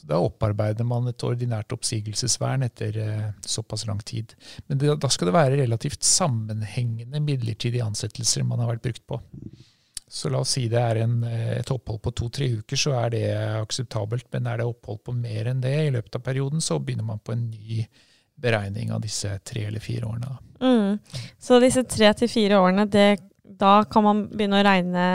Så 0.00 0.08
Da 0.08 0.20
opparbeider 0.24 0.86
man 0.88 1.08
et 1.10 1.24
ordinært 1.26 1.74
oppsigelsesvern 1.76 2.64
etter 2.64 2.96
eh, 2.96 3.26
såpass 3.44 3.84
lang 3.88 4.00
tid. 4.00 4.32
Men 4.66 4.80
det, 4.80 4.94
da 5.02 5.10
skal 5.12 5.28
det 5.28 5.36
være 5.36 5.58
relativt 5.60 6.06
sammenhengende 6.06 7.20
midlertidige 7.20 7.84
ansettelser 7.84 8.46
man 8.48 8.62
har 8.64 8.72
vært 8.72 8.86
brukt 8.88 9.04
på. 9.10 9.20
Så 10.10 10.30
la 10.32 10.40
oss 10.42 10.56
si 10.56 10.64
det 10.72 10.80
er 10.80 11.04
en, 11.04 11.20
eh, 11.28 11.58
et 11.60 11.70
opphold 11.70 12.00
på 12.02 12.14
to-tre 12.18 12.48
uker, 12.62 12.80
så 12.80 12.96
er 13.04 13.12
det 13.14 13.26
akseptabelt. 13.60 14.26
Men 14.32 14.48
er 14.48 14.62
det 14.62 14.70
opphold 14.70 15.04
på 15.06 15.14
mer 15.14 15.52
enn 15.52 15.60
det 15.62 15.76
i 15.84 15.92
løpet 15.94 16.16
av 16.18 16.24
perioden, 16.26 16.64
så 16.64 16.80
begynner 16.80 17.06
man 17.12 17.20
på 17.22 17.36
en 17.36 17.50
ny 17.52 17.84
beregning 18.40 18.90
av 18.90 19.02
disse 19.04 19.36
tre 19.44 19.66
eller 19.68 19.84
fire 19.84 20.08
årene. 20.08 20.38
Mm. 20.64 20.96
Så 21.38 21.60
disse 21.60 21.84
tre 21.88 22.08
til 22.16 22.32
fire 22.32 22.58
årene, 22.58 22.88
det, 22.90 23.20
da 23.60 23.82
kan 23.84 24.04
man 24.06 24.24
begynne 24.32 24.60
å 24.60 24.64
regne, 24.64 25.06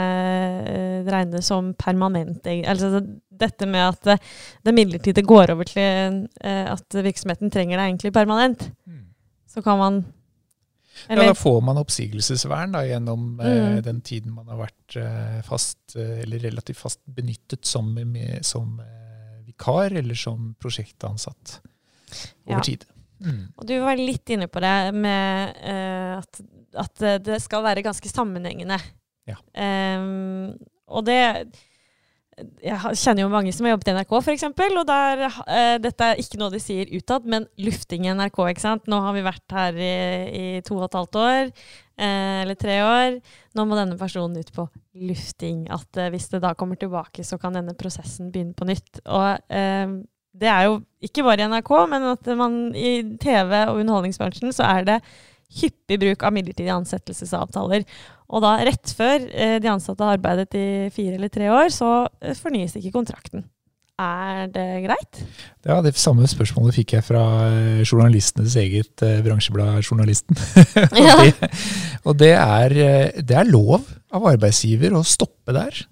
eh, 0.70 1.10
regne 1.10 1.42
som 1.42 1.74
permanent. 1.74 2.46
Altså 2.46 3.02
dette 3.40 3.68
med 3.68 3.92
at 3.92 4.10
det, 4.64 4.74
midlertidige 4.74 5.26
går 5.26 5.52
over 5.54 5.68
til 5.68 6.22
uh, 6.44 6.66
at 6.72 6.98
virksomheten 7.06 7.52
trenger 7.52 7.78
det 7.78 7.88
egentlig 7.88 8.12
permanent. 8.16 8.68
Mm. 8.86 9.06
Så 9.50 9.62
kan 9.64 9.80
man 9.80 10.04
eller? 11.08 11.26
Ja, 11.26 11.34
da 11.34 11.36
får 11.36 11.58
man 11.60 11.76
oppsigelsesvern 11.76 12.72
da, 12.72 12.80
gjennom 12.88 13.34
mm. 13.36 13.40
uh, 13.44 13.78
den 13.84 14.00
tiden 14.00 14.32
man 14.32 14.48
har 14.48 14.62
vært 14.62 14.96
uh, 14.96 15.40
fast, 15.44 15.96
eller 15.96 16.40
relativt 16.40 16.80
fast 16.80 17.02
benyttet 17.04 17.68
som, 17.68 17.90
med, 17.92 18.40
som 18.46 18.78
vikar 19.46 19.92
eller 20.00 20.16
som 20.18 20.54
prosjektansatt 20.60 21.58
over 22.48 22.56
ja. 22.56 22.64
tid. 22.64 22.86
Mm. 23.20 23.42
Og 23.56 23.68
du 23.68 23.76
var 23.84 24.00
litt 24.00 24.32
inne 24.32 24.48
på 24.48 24.60
det 24.60 24.76
med 24.96 25.60
at, 26.16 26.40
at, 26.76 27.04
det 27.24 27.38
skal 27.44 27.64
være 27.64 27.84
ganske 27.84 28.08
sammenhengende. 28.10 28.80
Ja. 29.26 29.38
Um, 30.00 30.56
og 30.86 31.06
det 31.06 31.20
Jeg 32.36 32.98
kjenner 33.00 33.22
jo 33.22 33.30
mange 33.32 33.52
som 33.56 33.64
har 33.64 33.72
jobbet 33.72 33.88
i 33.88 33.92
NRK, 33.96 34.10
f.eks. 34.20 34.42
Og 34.50 34.82
der, 34.88 35.22
eh, 35.48 35.76
dette 35.80 36.08
er 36.10 36.18
ikke 36.20 36.40
noe 36.40 36.52
de 36.52 36.60
sier 36.60 36.90
utad, 36.92 37.24
men 37.24 37.46
lufting 37.56 38.04
i 38.04 38.12
NRK. 38.12 38.42
ikke 38.50 38.64
sant? 38.64 38.90
Nå 38.92 38.98
har 39.00 39.16
vi 39.16 39.22
vært 39.24 39.54
her 39.56 39.78
i, 39.80 39.92
i 40.28 40.46
to 40.66 40.76
og 40.76 40.84
et 40.88 40.98
halvt 40.98 41.18
år, 41.22 41.52
eh, 41.96 42.42
eller 42.42 42.58
tre 42.60 42.76
år. 42.84 43.16
Nå 43.56 43.64
må 43.64 43.78
denne 43.78 43.96
personen 43.96 44.36
ut 44.36 44.52
på 44.52 44.66
lufting. 45.08 45.64
At 45.72 46.02
hvis 46.12 46.28
det 46.34 46.42
da 46.44 46.52
kommer 46.52 46.76
tilbake, 46.76 47.24
så 47.24 47.40
kan 47.40 47.56
denne 47.56 47.76
prosessen 47.78 48.28
begynne 48.34 48.56
på 48.56 48.68
nytt. 48.68 49.00
Og 49.06 49.40
det 50.36 50.50
er 50.52 50.68
jo 50.68 50.82
ikke 51.08 51.24
bare 51.24 51.46
i 51.46 51.48
NRK, 51.48 51.72
men 51.88 52.10
at 52.12 52.28
man 52.36 52.58
i 52.76 52.98
TV- 53.22 53.64
og 53.70 53.80
underholdningsbransjen 53.80 54.52
så 54.52 54.68
er 54.68 54.84
det 54.84 54.98
hyppig 55.56 55.98
bruk 56.02 56.24
av 56.26 56.34
midlertidige 56.34 56.74
ansettelsesavtaler. 56.74 57.86
Og 58.26 58.42
da 58.42 58.56
rett 58.66 58.94
før 58.96 59.26
eh, 59.30 59.58
de 59.62 59.70
ansatte 59.70 60.02
har 60.02 60.16
arbeidet 60.16 60.56
i 60.58 60.66
fire 60.94 61.14
eller 61.18 61.30
tre 61.32 61.50
år, 61.52 61.70
så 61.74 61.90
eh, 62.20 62.34
fornyes 62.38 62.74
ikke 62.78 62.94
kontrakten. 62.94 63.44
Er 63.96 64.50
det 64.52 64.64
greit? 64.84 65.20
Ja, 65.64 65.78
Det 65.80 65.94
samme 65.96 66.26
spørsmålet 66.28 66.76
fikk 66.76 66.96
jeg 66.98 67.06
fra 67.06 67.22
eh, 67.48 67.84
journalistenes 67.86 68.56
eget 68.60 69.04
bransjeblad 69.24 69.80
Journalisten. 69.86 70.36
Ja. 70.96 71.14
og, 71.16 71.22
det, 71.22 71.50
og 72.04 72.18
det, 72.20 72.32
er, 72.34 72.74
det 73.22 73.36
er 73.38 73.48
lov 73.48 73.78
av 74.14 74.26
arbeidsgiver 74.34 74.96
å 74.96 75.04
stoppe 75.06 75.54
der. 75.56 75.84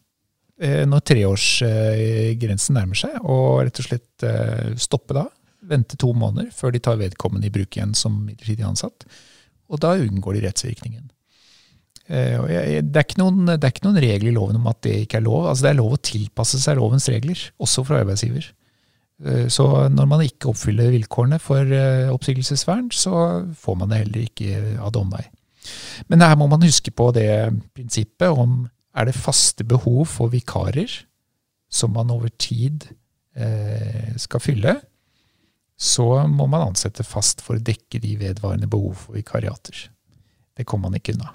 Når 0.87 1.01
treårsgrensen 1.11 2.77
nærmer 2.79 2.97
seg, 2.97 3.17
og 3.27 3.65
rett 3.67 3.81
og 3.83 3.89
slett 3.89 4.25
stoppe 4.81 5.17
da. 5.17 5.25
vente 5.67 5.99
to 5.99 6.13
måneder 6.15 6.53
før 6.55 6.71
de 6.73 6.81
tar 6.85 7.01
vedkommende 7.01 7.49
i 7.49 7.53
bruk 7.53 7.75
igjen 7.75 7.91
som 7.99 8.21
midlertidig 8.23 8.65
ansatt. 8.69 9.05
Og 9.67 9.83
da 9.83 9.97
unngår 9.99 10.39
de 10.39 10.45
rettsvirkningen. 10.47 11.09
Eh, 12.05 12.83
det 12.85 13.01
er, 13.01 13.15
noen, 13.17 13.47
det 13.49 13.63
er, 13.63 13.73
ikke 13.73 13.87
noen, 13.87 14.03
regler 14.03 14.29
i 14.29 14.35
loven 14.37 14.59
om 14.59 14.69
at 14.69 14.83
det 14.85 14.97
ikke 15.05 15.21
er 15.21 15.27
lov. 15.27 15.49
Altså 15.49 15.67
Det 15.67 15.71
er 15.73 15.81
lov 15.81 15.97
å 15.97 16.03
tilpasse 16.11 16.61
seg 16.61 16.79
lovens 16.79 17.09
regler, 17.13 17.47
også 17.63 17.85
for 17.87 18.01
arbeidsgiver. 18.01 18.51
Eh, 19.25 19.47
så 19.53 19.69
når 19.93 20.11
man 20.11 20.25
ikke 20.27 20.51
oppfyller 20.53 20.93
vilkårene 20.95 21.41
for 21.43 21.65
eh, 21.65 22.13
oppsigelsesvern, 22.13 22.91
så 22.93 23.15
får 23.57 23.81
man 23.81 23.93
det 23.93 24.03
heller 24.05 24.27
ikke 24.27 24.65
av 24.85 25.01
omvei. 25.01 25.25
Men 26.13 26.21
her 26.21 26.37
må 26.37 26.49
man 26.51 26.65
huske 26.65 26.93
på 26.93 27.09
det 27.17 27.29
prinsippet 27.73 28.29
om 28.29 28.67
er 28.95 29.09
det 29.09 29.17
faste 29.17 29.65
behov 29.67 30.05
for 30.13 30.31
vikarer 30.31 30.93
som 31.73 31.95
man 31.97 32.13
over 32.15 32.31
tid 32.39 32.85
skal 34.21 34.39
fylle, 34.39 34.77
så 35.75 36.05
må 36.31 36.47
man 36.47 36.69
ansette 36.69 37.03
fast 37.03 37.43
for 37.43 37.59
å 37.59 37.65
dekke 37.65 37.99
de 37.99 38.13
vedvarende 38.21 38.69
behov 38.71 39.09
for 39.09 39.17
vikariater. 39.19 39.89
Det 40.55 40.69
kommer 40.69 40.93
man 40.93 41.01
ikke 41.01 41.17
unna. 41.17 41.33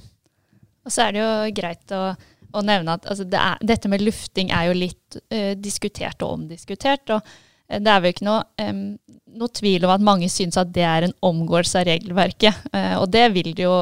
Og 0.90 0.96
så 0.96 1.06
er 1.06 1.14
det 1.14 1.22
jo 1.22 1.34
greit 1.60 1.94
å, 1.94 2.02
å 2.58 2.66
nevne 2.66 2.98
at 2.98 3.06
altså, 3.06 3.28
det 3.30 3.38
er, 3.38 3.62
dette 3.70 3.92
med 3.92 4.02
lufting 4.02 4.50
er 4.50 4.72
jo 4.72 4.80
litt 4.80 5.20
uh, 5.30 5.54
diskutert 5.54 6.26
og 6.26 6.40
omdiskutert. 6.40 7.14
og 7.14 7.22
uh, 7.22 7.78
det 7.78 7.94
er 7.94 8.02
vel 8.02 8.16
ikke 8.16 8.26
noe, 8.26 8.42
um, 8.66 8.84
noe, 9.38 9.54
tvil 9.54 9.86
om 9.86 9.94
at 9.94 10.06
mange 10.06 10.32
syns 10.34 10.58
at 10.58 10.74
det 10.74 10.88
er 10.90 11.06
en 11.06 11.14
omgåelse 11.30 11.78
av 11.78 11.86
regelverket. 11.92 12.66
Uh, 12.74 12.96
og 13.04 13.12
det 13.14 13.28
vil 13.38 13.54
det 13.54 13.68
jo, 13.68 13.76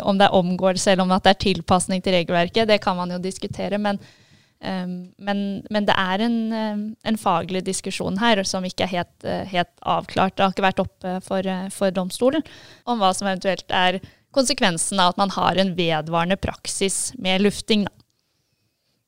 om 0.00 0.20
det 0.20 0.30
er 0.30 0.40
omgåelse 0.40 0.94
eller 0.94 1.04
om 1.04 1.12
det 1.12 1.34
er 1.34 1.42
tilpasning 1.44 2.00
til 2.00 2.16
regelverket, 2.16 2.70
det 2.72 2.80
kan 2.80 2.96
man 2.96 3.12
jo 3.12 3.20
diskutere. 3.20 3.76
Men, 3.76 4.00
um, 4.64 4.96
men, 5.20 5.44
men 5.68 5.92
det 5.92 6.00
er 6.00 6.24
en, 6.24 6.40
en, 6.96 7.20
faglig 7.20 7.66
diskusjon 7.68 8.16
her 8.24 8.40
som 8.48 8.64
ikke 8.64 8.88
er 8.88 8.94
helt, 8.96 9.30
helt, 9.52 9.74
avklart. 9.84 10.38
Det 10.38 10.48
har 10.48 10.56
ikke 10.56 10.68
vært 10.70 10.84
oppe 10.88 11.16
for, 11.28 11.54
for 11.76 11.92
domstolen 11.92 12.48
om 12.88 13.04
hva 13.04 13.12
som 13.12 13.28
eventuelt 13.28 13.68
er 13.68 14.00
konsekvensen 14.34 15.00
av 15.02 15.14
at 15.14 15.20
man 15.20 15.32
har 15.34 15.60
en 15.60 15.74
vedvarende 15.78 16.38
praksis 16.40 17.12
med 17.18 17.44
lufting. 17.44 17.86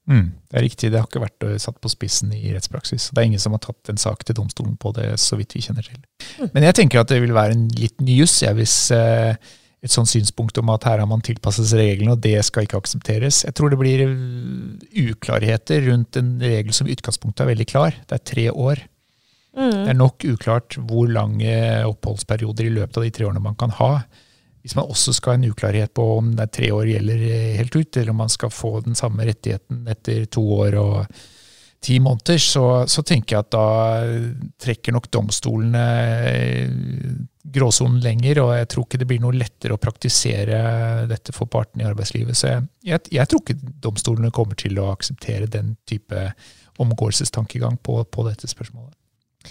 Mm, 0.06 0.30
det 0.50 0.58
er 0.58 0.62
riktig, 0.62 0.90
det 0.92 1.00
har 1.00 1.08
ikke 1.08 1.24
vært 1.24 1.44
eh, 1.48 1.58
satt 1.62 1.78
på 1.82 1.90
spissen 1.90 2.30
i 2.34 2.52
rettspraksis. 2.54 3.10
Det 3.10 3.20
er 3.20 3.26
ingen 3.26 3.42
som 3.42 3.56
har 3.56 3.64
tatt 3.64 3.90
en 3.90 3.98
sak 3.98 4.22
til 4.24 4.38
domstolen 4.38 4.76
på 4.78 4.92
det, 4.94 5.08
så 5.18 5.38
vidt 5.38 5.56
vi 5.56 5.64
kjenner 5.66 5.86
til. 5.86 5.98
Mm. 6.38 6.50
Men 6.54 6.66
jeg 6.68 6.78
tenker 6.78 7.02
at 7.02 7.10
det 7.10 7.22
vil 7.24 7.34
være 7.34 7.56
en 7.56 7.68
litt 7.74 7.98
ny 8.04 8.20
juss 8.20 8.38
hvis 8.56 8.76
eh, 8.94 9.34
et 9.86 9.92
sånt 9.92 10.10
synspunkt 10.10 10.58
om 10.62 10.70
at 10.72 10.86
her 10.88 11.02
har 11.02 11.08
man 11.10 11.24
tilpasset 11.24 11.68
seg 11.68 11.82
reglene, 11.82 12.14
og 12.14 12.22
det 12.22 12.38
skal 12.46 12.66
ikke 12.66 12.78
aksepteres. 12.78 13.42
Jeg 13.48 13.56
tror 13.58 13.72
det 13.72 13.80
blir 13.80 14.04
eh, 14.06 15.08
uklarheter 15.10 15.88
rundt 15.90 16.20
en 16.20 16.36
regel 16.42 16.76
som 16.76 16.86
i 16.86 16.94
utgangspunktet 16.94 17.42
er 17.44 17.50
veldig 17.50 17.68
klar. 17.70 17.98
Det 18.06 18.20
er 18.20 18.28
tre 18.30 18.46
år. 18.52 18.84
Mm. 19.56 19.72
Det 19.72 19.90
er 19.90 19.98
nok 19.98 20.28
uklart 20.36 20.78
hvor 20.86 21.10
lange 21.10 21.56
oppholdsperioder 21.88 22.68
i 22.68 22.74
løpet 22.76 23.00
av 23.00 23.06
de 23.06 23.12
tre 23.16 23.26
årene 23.26 23.42
man 23.42 23.58
kan 23.58 23.74
ha. 23.80 23.92
Hvis 24.66 24.74
man 24.74 24.88
også 24.90 25.12
skal 25.14 25.36
ha 25.36 25.38
en 25.38 25.46
uklarhet 25.46 25.92
på 25.94 26.04
om 26.16 26.32
det 26.34 26.42
er 26.42 26.54
tre 26.56 26.68
år 26.74 26.88
gjelder 26.90 27.20
helt 27.54 27.76
ut, 27.76 27.96
eller 28.00 28.10
om 28.10 28.16
man 28.24 28.32
skal 28.32 28.50
få 28.50 28.80
den 28.82 28.98
samme 28.98 29.22
rettigheten 29.28 29.84
etter 29.92 30.24
to 30.26 30.42
år 30.56 30.74
og 30.80 31.20
ti 31.86 32.00
måneder, 32.02 32.40
så, 32.42 32.64
så 32.90 33.04
tenker 33.06 33.36
jeg 33.36 33.44
at 33.44 33.52
da 33.54 33.68
trekker 34.66 34.96
nok 34.96 35.06
domstolene 35.14 35.84
eh, 36.32 36.66
gråsonen 37.54 38.02
lenger, 38.02 38.42
og 38.42 38.52
jeg 38.56 38.68
tror 38.74 38.88
ikke 38.88 39.00
det 39.04 39.08
blir 39.12 39.22
noe 39.22 39.38
lettere 39.38 39.78
å 39.78 39.82
praktisere 39.86 40.58
dette 41.14 41.36
for 41.36 41.46
partene 41.46 41.86
i 41.86 41.88
arbeidslivet. 41.92 42.34
Så 42.34 42.50
jeg, 42.50 42.66
jeg, 42.90 43.06
jeg 43.20 43.30
tror 43.30 43.46
ikke 43.46 43.72
domstolene 43.86 44.34
kommer 44.34 44.58
til 44.58 44.82
å 44.82 44.90
akseptere 44.96 45.46
den 45.46 45.76
type 45.86 46.26
omgåelsestankegang 46.82 47.78
på, 47.86 48.00
på 48.02 48.26
dette 48.26 48.50
spørsmålet. 48.50 48.98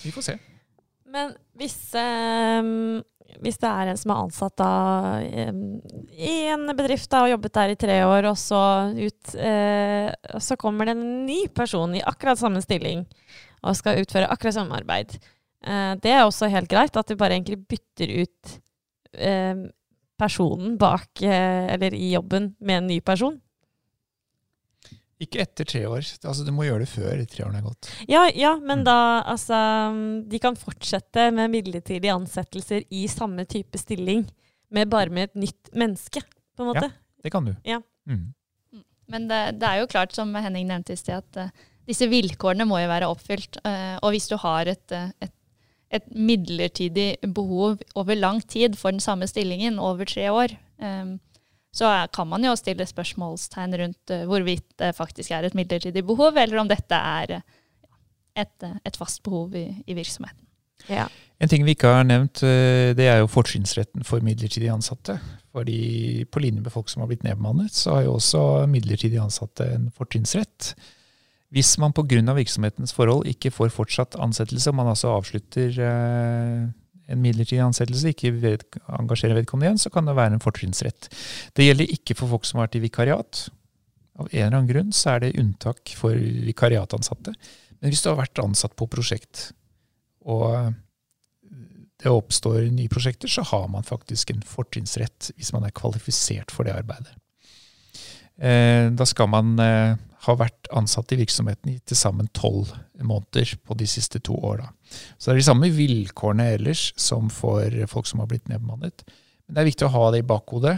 Vi 0.03 0.11
får 0.11 0.31
se. 0.33 0.39
Men 1.07 1.37
hvis 1.55 1.79
um 1.95 2.99
hvis 3.43 3.59
det 3.61 3.69
er 3.69 3.91
en 3.91 3.99
som 3.99 4.13
er 4.13 4.21
ansatt 4.23 4.55
da, 4.59 4.71
i 6.15 6.35
en 6.53 6.69
bedrift 6.77 7.09
da, 7.11 7.23
og 7.25 7.33
jobbet 7.33 7.55
der 7.57 7.73
i 7.73 7.77
tre 7.79 7.99
år, 8.07 8.29
og 8.31 8.37
så, 8.39 8.61
ut, 8.95 9.35
eh, 9.35 10.09
så 10.41 10.57
kommer 10.61 10.89
det 10.89 10.95
en 10.95 11.07
ny 11.27 11.45
person 11.55 11.95
i 11.97 12.03
akkurat 12.05 12.39
samme 12.39 12.63
stilling 12.63 13.05
og 13.65 13.77
skal 13.79 14.03
utføre 14.03 14.29
akkurat 14.31 14.57
samme 14.59 14.77
arbeid. 14.77 15.17
Eh, 15.65 15.93
det 16.01 16.13
er 16.13 16.25
også 16.25 16.51
helt 16.53 16.69
greit 16.71 16.97
at 16.97 17.09
du 17.09 17.17
bare 17.19 17.37
egentlig 17.37 17.63
bytter 17.65 18.13
ut 18.21 18.55
eh, 19.17 19.65
personen 20.19 20.77
bak, 20.79 21.09
eh, 21.23 21.73
eller 21.73 21.95
i 21.95 22.13
jobben, 22.13 22.53
med 22.59 22.83
en 22.83 22.89
ny 22.93 22.99
person. 23.03 23.39
Ikke 25.23 25.45
etter 25.45 25.67
tre 25.67 25.81
år. 25.87 26.03
Altså, 26.27 26.43
du 26.43 26.51
må 26.51 26.65
gjøre 26.67 26.83
det 26.83 26.91
før 26.91 27.21
tre 27.31 27.45
årene 27.45 27.61
er 27.61 27.67
gått. 27.69 27.89
Ja, 28.11 28.25
ja 28.35 28.55
men 28.59 28.81
mm. 28.81 28.87
da 28.87 28.97
altså 29.31 29.57
De 30.27 30.41
kan 30.43 30.57
fortsette 30.59 31.29
med 31.35 31.53
midlertidige 31.53 32.15
ansettelser 32.15 32.83
i 32.91 33.05
samme 33.11 33.45
type 33.47 33.79
stilling, 33.79 34.25
med 34.75 34.91
bare 34.91 35.13
med 35.13 35.29
et 35.29 35.45
nytt 35.45 35.71
menneske, 35.77 36.23
på 36.55 36.65
en 36.65 36.73
måte. 36.73 36.89
Ja, 36.89 37.23
det 37.23 37.31
kan 37.31 37.47
du. 37.47 37.53
Ja. 37.63 37.79
Mm. 38.09 38.33
mm. 38.73 38.83
Men 39.13 39.29
det, 39.29 39.39
det, 39.61 39.69
er 39.69 39.83
jo 39.83 39.89
klart, 39.89 40.15
som 40.17 40.33
Henning 40.35 40.67
nevnte 40.67 40.95
i 40.95 40.99
sted, 40.99 41.23
at 41.23 41.39
uh, 41.39 41.65
disse 41.87 42.07
vilkårene 42.09 42.67
må 42.67 42.81
jo 42.81 42.91
være 42.91 43.09
oppfylt. 43.11 43.61
Uh, 43.63 43.95
og 44.01 44.15
hvis 44.15 44.27
du 44.31 44.35
har 44.41 44.67
et, 44.71 44.85
uh, 44.91 45.13
et, 45.23 45.33
et, 45.93 46.09
midlertidig 46.11 47.11
behov 47.23 47.79
over 47.95 48.19
lang 48.19 48.41
tid 48.43 48.75
for 48.79 48.91
den 48.91 49.03
samme 49.03 49.29
stillingen, 49.31 49.79
over 49.79 50.09
tre 50.09 50.27
år, 50.33 50.57
um, 50.81 51.15
så 51.75 51.91
kan 52.15 52.29
man 52.31 52.45
jo 52.47 52.55
stille 52.55 52.87
spørsmålstegn 52.87 53.75
rundt 53.81 54.15
uh, 54.15 54.23
hvorvidt 54.29 54.67
det 54.79 54.95
faktisk 54.95 55.33
er 55.35 55.47
et 55.47 55.57
midlertidig 55.57 56.05
behov, 56.07 56.37
eller 56.39 56.61
om 56.61 56.71
dette 56.71 56.95
er 56.95 57.37
uh, 57.39 57.45
et, 58.35 58.55
uh, 58.63 58.77
et, 58.85 58.97
fast 58.99 59.23
behov 59.25 59.55
i, 59.59 59.67
i 59.83 59.97
virksomheten. 59.97 60.41
Ja. 60.87 61.09
En 61.41 61.51
ting 61.51 61.65
vi 61.67 61.73
ikke 61.75 61.91
har 61.91 62.05
nevnt, 62.07 62.43
det 62.95 63.07
er 63.09 63.17
jo 63.19 63.31
fortrinnsretten 63.31 64.05
for 64.07 64.23
midlertidig 64.23 64.69
ansatte. 64.69 65.17
Fordi 65.55 66.23
på 66.31 66.39
linje 66.43 66.61
med 66.61 66.71
folk 66.71 66.91
som 66.91 67.01
har 67.01 67.09
blitt 67.09 67.23
nedbemannet, 67.25 67.73
så 67.73 67.95
har 67.95 68.05
jo 68.05 68.13
også 68.19 68.43
midlertidig 68.69 69.17
ansatte 69.19 69.65
en 69.73 69.89
fortrinnsrett. 69.95 70.75
Hvis 71.55 71.73
man 71.81 71.95
pga. 71.95 72.21
virksomhetens 72.37 72.93
forhold 72.93 73.27
ikke 73.27 73.51
får 73.51 73.73
fortsatt 73.73 74.15
ansettelse, 74.19 74.69
og 74.69 74.75
man 74.75 74.93
altså 74.93 75.15
avslutter 75.15 75.79
en 77.11 77.21
midlertidig 77.21 77.61
ansettelse 77.63 78.13
ikke 78.13 78.31
ved, 78.41 78.63
engasjerer 78.99 79.37
vedkommende 79.37 79.69
igjen, 79.69 79.81
så 79.81 79.91
kan 79.93 80.07
det 80.07 80.15
være 80.17 80.37
en 80.37 80.43
fortrinnsrett. 80.43 81.09
Det 81.57 81.67
gjelder 81.67 81.93
ikke 81.93 82.17
for 82.17 82.31
folk 82.33 82.47
som 82.47 82.59
har 82.59 82.67
vært 82.67 82.79
i 82.79 82.85
vikariat. 82.85 83.43
Av 84.15 84.29
en 84.29 84.39
eller 84.39 84.57
annen 84.57 84.71
grunn 84.71 84.95
så 84.95 85.15
er 85.15 85.25
det 85.25 85.35
unntak 85.41 85.93
for 85.99 86.15
vikariatansatte. 86.15 87.35
Men 87.79 87.91
hvis 87.91 88.01
du 88.01 88.09
har 88.11 88.21
vært 88.21 88.41
ansatt 88.41 88.75
på 88.79 88.87
prosjekt, 88.89 89.49
og 90.25 90.73
det 92.01 92.11
oppstår 92.11 92.65
nye 92.73 92.91
prosjekter, 92.91 93.29
så 93.31 93.45
har 93.51 93.67
man 93.71 93.85
faktisk 93.85 94.33
en 94.33 94.41
fortrinnsrett 94.45 95.31
hvis 95.35 95.53
man 95.55 95.67
er 95.67 95.75
kvalifisert 95.75 96.53
for 96.53 96.67
det 96.67 96.73
arbeidet. 96.75 97.13
Eh, 98.35 98.89
da 98.91 99.05
skal 99.07 99.29
man 99.31 99.53
ha 100.25 100.35
vært 100.39 100.67
ansatt 100.75 101.13
i 101.13 101.19
virksomheten 101.21 101.75
i 101.75 101.77
til 101.85 101.99
sammen 101.99 102.27
tolv 102.35 102.73
måneder 102.97 103.55
på 103.63 103.77
de 103.77 103.87
siste 103.89 104.19
to 104.25 104.35
år. 104.47 104.65
Så 104.89 105.29
det 105.29 105.35
er 105.35 105.41
de 105.41 105.47
samme 105.49 105.69
vilkårene 105.73 106.49
ellers 106.55 106.89
som 106.99 107.29
for 107.33 107.73
folk 107.91 108.09
som 108.09 108.21
har 108.23 108.29
blitt 108.31 108.49
nedbemannet. 108.51 109.05
Men 109.45 109.57
det 109.57 109.61
er 109.61 109.69
viktig 109.71 109.87
å 109.87 109.93
ha 109.95 110.09
det 110.13 110.23
i 110.23 110.27
bakhodet 110.27 110.77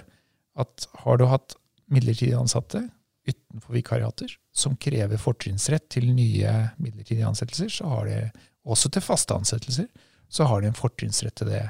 at 0.57 0.87
har 1.03 1.19
du 1.19 1.27
hatt 1.29 1.55
midlertidig 1.91 2.35
ansatte 2.37 2.87
utenfor 3.27 3.75
vikariater 3.75 4.31
som 4.55 4.77
krever 4.79 5.19
fortrinnsrett 5.19 5.89
til 5.93 6.09
nye 6.15 6.53
midlertidige 6.81 7.27
ansettelser, 7.27 7.69
så 7.71 7.91
har 7.91 8.07
de 8.07 8.21
også 8.67 8.91
til 8.91 9.03
faste 9.03 9.35
ansettelser, 9.35 9.87
så 10.29 10.47
har 10.47 10.63
de 10.63 10.71
en 10.71 10.77
fortrinnsrett 10.77 11.35
til 11.39 11.51
det 11.51 11.65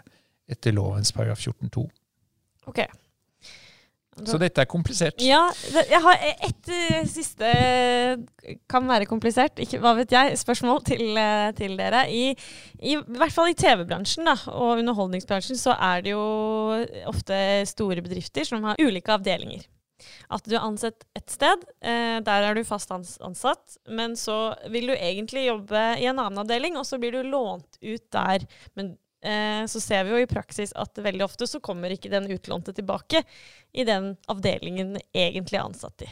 etter 0.50 0.76
lovens 0.78 1.12
paragraf 1.14 1.42
14-2. 1.42 1.84
Okay. 2.70 2.88
Så 4.26 4.40
dette 4.42 4.64
er 4.64 4.70
komplisert. 4.70 5.22
Ja. 5.22 5.44
Jeg 5.76 6.02
har 6.04 6.24
ett 6.24 6.72
uh, 6.72 7.04
siste 7.10 7.52
kan 8.72 8.88
være 8.90 9.08
komplisert, 9.10 9.60
ikke, 9.62 9.82
hva 9.84 9.94
vet 10.00 10.14
jeg, 10.14 10.38
spørsmål 10.40 10.82
til, 10.88 11.06
uh, 11.20 11.50
til 11.58 11.78
dere. 11.80 12.06
I, 12.10 12.32
I, 12.82 12.98
hvert 13.20 13.36
fall 13.36 13.52
i 13.52 13.58
TV-bransjen 13.58 14.30
og 14.32 14.78
underholdningsbransjen 14.80 15.60
så 15.60 15.76
er 15.78 16.06
det 16.06 16.16
jo 16.16 16.28
ofte 17.10 17.40
store 17.70 18.04
bedrifter 18.06 18.48
som 18.48 18.66
har 18.66 18.80
ulike 18.82 19.14
avdelinger. 19.14 19.68
At 20.34 20.46
du 20.46 20.54
er 20.56 20.64
ansatt 20.66 21.08
ett 21.18 21.32
sted, 21.32 21.64
eh, 21.82 22.20
der 22.22 22.46
er 22.46 22.54
du 22.54 22.62
fast 22.68 22.92
ansatt, 22.94 23.78
men 23.90 24.14
så 24.20 24.54
vil 24.70 24.92
du 24.92 24.94
egentlig 24.94 25.48
jobbe 25.48 25.84
i 25.98 26.06
en 26.06 26.20
annen 26.22 26.44
avdeling, 26.44 26.78
og 26.78 26.86
så 26.86 27.00
blir 27.02 27.16
du 27.16 27.32
lånt 27.32 27.80
ut 27.82 28.04
der. 28.14 28.46
Men 28.78 28.94
Eh, 28.94 29.07
så 29.68 29.80
ser 29.82 30.04
vi 30.06 30.12
jo 30.14 30.20
i 30.22 30.30
praksis 30.30 30.70
at 30.78 31.00
veldig 31.02 31.24
ofte 31.26 31.48
så 31.50 31.58
kommer 31.64 31.92
ikke 31.92 32.12
den 32.14 32.28
utlånte 32.32 32.72
tilbake 32.78 33.24
i 33.74 33.84
den 33.88 34.12
avdelingen 34.30 34.94
egentlig 35.10 35.58
er 35.58 35.66
ansatt 35.66 36.06
i. 36.06 36.10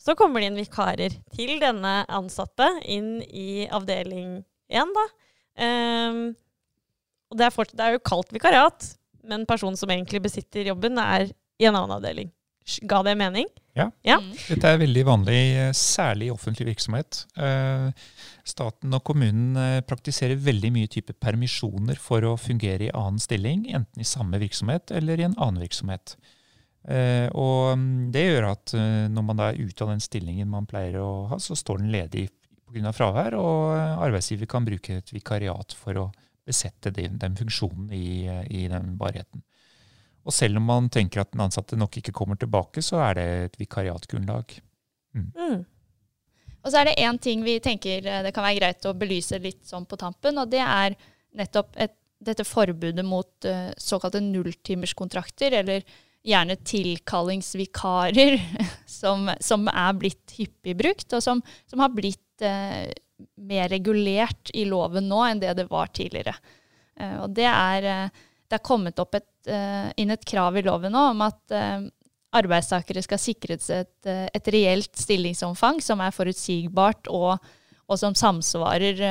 Så 0.00 0.14
kommer 0.16 0.40
det 0.40 0.50
inn 0.50 0.58
vikarer 0.60 1.14
til 1.34 1.58
denne 1.60 1.98
ansatte 2.12 2.68
inn 2.84 3.18
i 3.26 3.66
avdeling 3.68 4.38
én, 4.72 4.92
da. 4.96 5.06
Um, 5.56 6.20
og 7.32 7.40
det 7.40 7.46
er, 7.46 7.54
fort, 7.54 7.72
det 7.74 7.82
er, 7.82 7.96
jo 7.96 8.04
kalt 8.06 8.32
vikariat, 8.34 8.90
men 9.26 9.46
personen 9.48 9.78
som 9.78 9.90
egentlig 9.90 10.22
besitter 10.28 10.68
jobben, 10.68 11.00
er 11.00 11.26
i 11.58 11.66
en 11.66 11.74
annen 11.74 11.96
avdeling. 11.96 12.30
Ga 12.86 13.00
det 13.06 13.16
mening? 13.18 13.48
Ja. 13.76 13.90
Ja. 14.06 14.16
Mm. 14.22 14.30
Dette 14.48 14.70
er 14.72 14.78
veldig 14.80 15.02
vanlig, 15.04 15.40
særlig 15.76 16.30
i 16.30 16.32
offentlig 16.32 16.70
virksomhet. 16.70 17.18
Eh, 17.36 17.90
Staten 18.46 18.94
og 18.96 19.02
kommunen 19.04 19.58
eh, 19.60 19.82
praktiserer 19.84 20.40
veldig 20.40 20.70
mye 20.72 20.88
type 20.92 21.12
permisjoner 21.20 22.00
for 22.00 22.24
å 22.24 22.36
fungere 22.40 22.88
i 22.88 22.94
annen 22.96 23.20
stilling, 23.20 23.66
enten 23.76 24.00
i 24.00 24.08
samme 24.08 24.40
virksomhet 24.40 24.94
eller 24.96 25.20
i 25.20 25.26
en 25.28 25.36
annen 25.36 25.60
virksomhet. 25.60 26.16
Eh, 26.88 27.28
Og 27.36 27.76
mm, 27.76 28.12
det 28.14 28.24
gjør 28.24 28.48
at 28.54 28.76
når 29.12 29.26
man 29.28 29.42
da 29.42 29.50
er 29.50 29.60
ute 29.60 29.84
av 29.84 29.92
den 29.92 30.04
stillingen 30.04 30.48
man 30.48 30.68
pleier 30.70 30.96
å 31.02 31.10
ha, 31.32 31.40
så 31.42 31.58
står 31.58 31.82
den 31.82 31.92
ledig 31.92 32.30
pga. 32.72 32.92
fravær, 32.96 33.36
og 33.36 33.76
arbeidsgiver 33.76 34.48
kan 34.50 34.64
bruke 34.64 35.02
et 35.02 35.12
vikariat 35.12 35.76
for 35.76 36.00
å 36.00 36.06
besette 36.46 36.92
den, 36.94 37.18
den 37.18 37.36
funksjonen 37.36 37.90
i, 37.92 38.24
i 38.54 38.68
den 38.70 38.94
varigheten. 38.96 39.42
Og 40.26 40.34
selv 40.34 40.58
om 40.58 40.66
man 40.66 40.90
tenker 40.92 41.22
at 41.22 41.32
den 41.32 41.44
ansatte 41.44 41.78
nok 41.78 42.00
ikke 42.00 42.14
kommer 42.16 42.38
tilbake, 42.40 42.82
så 42.82 42.98
er 43.08 43.18
det 43.18 43.26
et 43.44 43.60
vikariatgrunnlag. 43.60 44.56
Mm. 45.14 45.62
Og 46.66 46.72
så 46.72 46.80
er 46.80 46.88
det 46.88 46.96
én 46.98 47.20
ting 47.22 47.44
vi 47.46 47.60
tenker 47.62 48.04
eh, 48.04 48.24
det 48.26 48.34
kan 48.34 48.44
være 48.44 48.58
greit 48.58 48.88
å 48.88 48.96
belyse 48.98 49.38
litt 49.40 49.62
sånn 49.68 49.86
på 49.86 49.98
tampen, 50.00 50.38
og 50.42 50.50
det 50.50 50.64
er 50.64 50.98
nettopp 51.38 51.78
et, 51.78 51.94
dette 52.26 52.46
forbudet 52.48 53.04
mot 53.04 53.46
uh, 53.46 53.70
såkalte 53.76 54.22
nulltimerskontrakter, 54.24 55.52
eller 55.60 55.84
gjerne 56.26 56.56
tilkallingsvikarer, 56.66 58.38
som, 58.98 59.30
som 59.40 59.68
er 59.70 59.98
blitt 60.00 60.36
hyppig 60.38 60.74
brukt, 60.80 61.12
og 61.12 61.22
som, 61.22 61.42
som 61.70 61.84
har 61.84 61.92
blitt 61.94 62.44
uh, 62.44 62.88
mer 63.36 63.68
regulert 63.72 64.50
i 64.54 64.66
loven 64.68 65.08
nå 65.10 65.22
enn 65.26 65.42
det 65.42 65.54
det 65.60 65.68
var 65.70 65.92
tidligere. 65.94 66.34
Uh, 67.00 67.26
og 67.26 67.36
det 67.36 67.46
er, 67.50 67.86
eh, 67.92 68.24
det 68.46 68.58
er 68.58 68.64
kommet 68.64 68.98
et, 69.02 69.28
eh, 69.50 69.90
inn 69.98 70.12
et 70.14 70.24
krav 70.24 70.56
i 70.56 70.64
loven 70.66 70.92
nå 70.94 71.04
om 71.12 71.22
at 71.26 71.54
eh, 71.54 71.86
arbeidstakere 72.36 73.02
skal 73.04 73.20
sikres 73.20 73.70
et, 73.74 73.98
eh, 74.06 74.26
et 74.34 74.50
reelt 74.54 74.92
stillingsomfang 74.96 75.80
som 75.82 76.02
er 76.04 76.14
forutsigbart 76.14 77.10
og, 77.10 77.38
og 77.86 78.00
som 78.00 78.14
samsvarer 78.14 79.02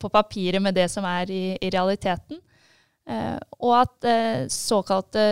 på 0.00 0.12
papiret 0.12 0.62
med 0.62 0.78
det 0.78 0.88
som 0.90 1.06
er 1.08 1.30
i, 1.30 1.44
i 1.60 1.72
realiteten. 1.72 2.40
Og 3.10 3.72
at 3.74 4.04
såkalte 4.54 5.22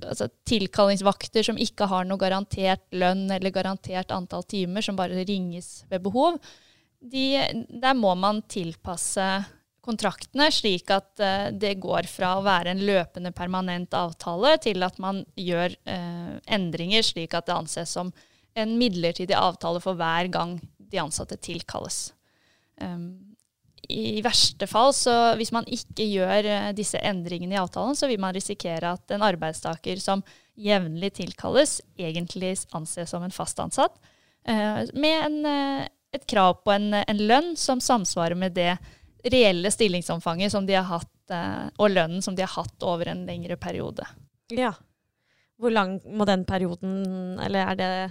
altså, 0.00 0.26
tilkallingsvakter 0.48 1.44
som 1.46 1.60
ikke 1.60 1.86
har 1.86 2.08
noe 2.08 2.18
garantert 2.18 2.82
lønn 2.90 3.28
eller 3.30 3.54
garantert 3.54 4.10
antall 4.10 4.42
timer, 4.48 4.82
som 4.82 4.98
bare 4.98 5.22
ringes 5.28 5.84
ved 5.92 6.02
behov, 6.02 6.40
de, 6.98 7.38
der 7.78 7.94
må 7.94 8.10
man 8.18 8.40
tilpasse 8.50 9.28
kontraktene 9.88 10.48
slik 10.52 10.90
at 10.92 11.22
uh, 11.22 11.48
det 11.52 11.78
går 11.82 12.08
fra 12.10 12.36
å 12.36 12.44
være 12.46 12.74
en 12.74 12.82
løpende 12.84 13.32
permanent 13.36 13.94
avtale 13.96 14.56
til 14.62 14.84
at 14.86 14.98
man 15.02 15.22
gjør 15.38 15.74
uh, 15.88 16.36
endringer 16.46 17.06
slik 17.06 17.36
at 17.36 17.48
det 17.48 17.56
anses 17.56 17.94
som 17.96 18.12
en 18.58 18.76
midlertidig 18.80 19.36
avtale 19.38 19.80
for 19.82 19.98
hver 19.98 20.30
gang 20.34 20.58
de 20.78 21.00
ansatte 21.00 21.38
tilkalles. 21.44 22.08
Um, 22.80 23.36
I 23.88 24.20
verste 24.24 24.66
fall, 24.70 24.92
så 24.96 25.34
hvis 25.38 25.52
man 25.54 25.68
ikke 25.70 26.06
gjør 26.08 26.48
uh, 26.48 26.70
disse 26.76 27.00
endringene 27.00 27.56
i 27.56 27.60
avtalen, 27.60 27.96
så 27.98 28.10
vil 28.10 28.20
man 28.22 28.36
risikere 28.36 28.96
at 28.96 29.14
en 29.14 29.24
arbeidstaker 29.26 30.00
som 30.02 30.24
jevnlig 30.58 31.12
tilkalles, 31.20 31.78
egentlig 32.00 32.56
anses 32.74 33.14
som 33.14 33.22
en 33.22 33.34
fast 33.34 33.60
ansatt, 33.62 33.94
med 34.48 35.18
en, 35.26 35.34
et 36.16 36.22
krav 36.30 36.62
på 36.64 36.72
en, 36.72 36.94
en 36.96 37.18
lønn 37.28 37.50
som 37.58 37.82
samsvarer 37.84 38.38
med 38.38 38.54
det 38.56 38.72
reelle 39.24 39.70
stillingsomfanget 39.70 40.52
som 40.52 40.66
de 40.66 40.74
har 40.78 40.84
hatt, 40.86 41.30
eh, 41.30 41.68
og 41.78 41.90
lønnen 41.90 42.22
som 42.22 42.36
de 42.36 42.42
har 42.44 42.52
hatt 42.54 42.82
over 42.86 43.08
en 43.10 43.26
lengre 43.26 43.56
periode. 43.60 44.06
Ja. 44.54 44.72
Hvor 45.58 45.70
lang 45.74 46.00
må 46.14 46.24
den 46.24 46.44
perioden 46.46 47.40
Eller 47.42 47.72
er 47.72 47.76
det 47.76 48.10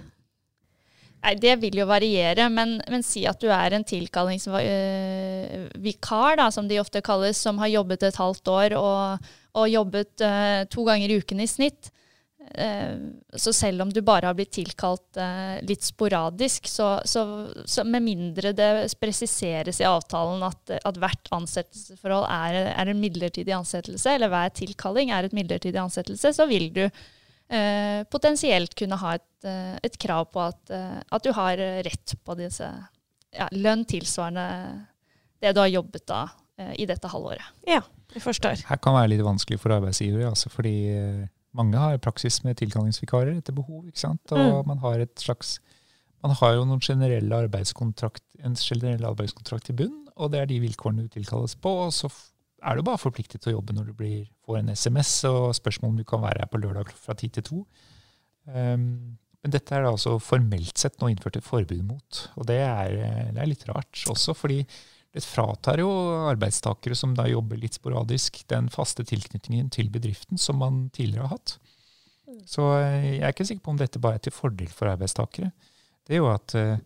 Nei, 1.24 1.34
Det 1.34 1.60
vil 1.64 1.78
jo 1.80 1.86
variere, 1.88 2.48
men, 2.52 2.82
men 2.86 3.02
si 3.02 3.26
at 3.26 3.40
du 3.42 3.48
er 3.50 3.72
en 3.74 3.82
tilkallingsvikar, 3.82 6.36
da, 6.38 6.46
som 6.54 6.68
de 6.70 6.78
ofte 6.78 7.02
kalles, 7.02 7.34
som 7.42 7.58
har 7.58 7.66
jobbet 7.72 8.06
et 8.06 8.20
halvt 8.20 8.46
år 8.52 8.76
og, 8.78 9.18
og 9.58 9.66
jobbet 9.66 10.22
uh, 10.22 10.62
to 10.70 10.86
ganger 10.86 11.10
i 11.10 11.18
uken 11.18 11.42
i 11.42 11.50
snitt. 11.50 11.90
Eh, 12.38 12.96
så 13.36 13.52
selv 13.52 13.82
om 13.82 13.92
du 13.92 14.00
bare 14.06 14.30
har 14.30 14.36
blitt 14.38 14.54
tilkalt 14.56 15.18
eh, 15.20 15.58
litt 15.66 15.84
sporadisk, 15.86 16.68
så, 16.70 16.90
så, 17.04 17.22
så 17.66 17.84
med 17.84 18.06
mindre 18.06 18.54
det 18.56 18.70
presiseres 19.00 19.82
i 19.82 19.88
avtalen 19.88 20.44
at, 20.46 20.76
at 20.78 21.00
hvert 21.02 21.32
ansettelsesforhold 21.34 22.28
er, 22.30 22.60
er 22.72 22.92
en 22.92 23.02
midlertidig 23.02 23.56
ansettelse, 23.56 24.14
eller 24.14 24.32
hver 24.32 24.52
tilkalling 24.56 25.12
er 25.14 25.28
et 25.28 25.36
midlertidig 25.36 25.80
ansettelse, 25.82 26.34
så 26.36 26.46
vil 26.50 26.70
du 26.74 26.84
eh, 26.86 28.04
potensielt 28.10 28.76
kunne 28.78 29.00
ha 29.02 29.16
et, 29.18 29.32
eh, 29.48 29.74
et 29.90 29.98
krav 30.00 30.30
på 30.32 30.46
at, 30.46 30.62
at 30.72 31.26
du 31.26 31.34
har 31.36 31.58
rett 31.58 32.16
på 32.24 32.38
disse 32.38 32.70
ja, 33.34 33.48
lønn 33.52 33.84
tilsvarende 33.88 34.46
det 35.42 35.54
du 35.54 35.60
har 35.62 35.70
jobbet 35.70 36.06
da 36.08 36.22
eh, 36.58 36.74
i 36.82 36.86
dette 36.88 37.10
halvåret. 37.10 37.44
Ja, 37.68 37.82
jeg 38.14 38.24
forstår. 38.24 38.64
Her 38.68 38.80
kan 38.82 38.96
være 38.96 39.12
litt 39.14 39.24
vanskelig 39.24 39.60
for 39.62 39.74
arbeidsgiver, 39.76 40.26
altså 40.30 40.50
fordi 40.52 40.76
mange 41.56 41.80
har 41.80 41.98
praksis 41.98 42.42
med 42.44 42.58
tilkallingsvikarer 42.60 43.36
etter 43.38 43.56
behov. 43.56 43.86
ikke 43.86 43.98
sant? 43.98 44.32
Og 44.32 44.64
Mm. 44.64 44.66
man 44.66 44.78
har 44.78 45.00
et 45.00 45.14
slags 45.16 45.58
man 46.22 46.34
har 46.34 46.54
jo 46.54 46.64
noen 46.64 46.80
generelle 46.80 47.30
arbeidskontrakt, 47.46 48.24
en 48.42 48.54
generell 48.54 49.04
arbeidskontrakt 49.06 49.70
i 49.70 49.72
bunn, 49.72 50.08
og 50.16 50.32
det 50.32 50.40
er 50.40 50.46
de 50.46 50.58
vilkårene 50.58 51.02
du 51.06 51.08
tilkalles 51.08 51.54
på. 51.54 51.70
og 51.86 51.92
så 51.92 52.10
er 52.60 52.74
du 52.74 52.82
bare 52.82 52.98
forpliktet 52.98 53.40
til 53.40 53.52
å 53.52 53.60
jobbe 53.60 53.72
når 53.72 53.86
du 53.86 53.92
blir, 53.94 54.26
får 54.44 54.58
en 54.58 54.68
SMS 54.74 55.24
og 55.24 55.54
spørsmål 55.54 55.90
om 55.92 55.96
du 55.96 56.04
kan 56.04 56.20
være 56.20 56.40
her 56.40 56.50
på 56.50 56.58
lørdag 56.58 56.90
fra 56.90 57.14
ti 57.14 57.28
til 57.28 57.42
to. 57.42 57.66
Um, 58.46 59.18
men 59.44 59.54
dette 59.54 59.70
er 59.70 59.84
det 59.84 59.92
altså 59.92 60.16
formelt 60.18 60.76
sett 60.80 60.98
nå 60.98 61.12
innført 61.12 61.36
et 61.38 61.46
forbud 61.46 61.84
mot. 61.86 62.22
Og 62.36 62.46
det 62.46 62.58
er, 62.58 62.96
eh, 62.98 63.32
det 63.32 63.38
er 63.38 63.46
litt 63.46 63.68
rart 63.68 64.02
også, 64.10 64.34
fordi 64.34 64.66
det 65.18 65.24
fratar 65.26 65.80
jo 65.82 65.88
arbeidstakere 66.30 66.94
som 66.94 67.16
da 67.18 67.24
jobber 67.26 67.58
litt 67.58 67.74
sporadisk, 67.74 68.44
den 68.50 68.68
faste 68.70 69.02
tilknytningen 69.08 69.70
til 69.74 69.90
bedriften 69.90 70.38
som 70.38 70.60
man 70.62 70.84
tidligere 70.94 71.26
har 71.26 71.34
hatt. 71.34 71.56
Så 72.46 72.68
eh, 72.76 73.16
jeg 73.16 73.24
er 73.24 73.34
ikke 73.34 73.48
sikker 73.48 73.64
på 73.64 73.74
om 73.74 73.80
dette 73.80 74.02
bare 74.02 74.20
er 74.20 74.28
til 74.28 74.36
fordel 74.36 74.70
for 74.70 74.90
arbeidstakere. 74.92 75.50
Det 76.06 76.14
er 76.14 76.22
jo 76.22 76.30
at 76.30 76.54
eh, 76.54 76.78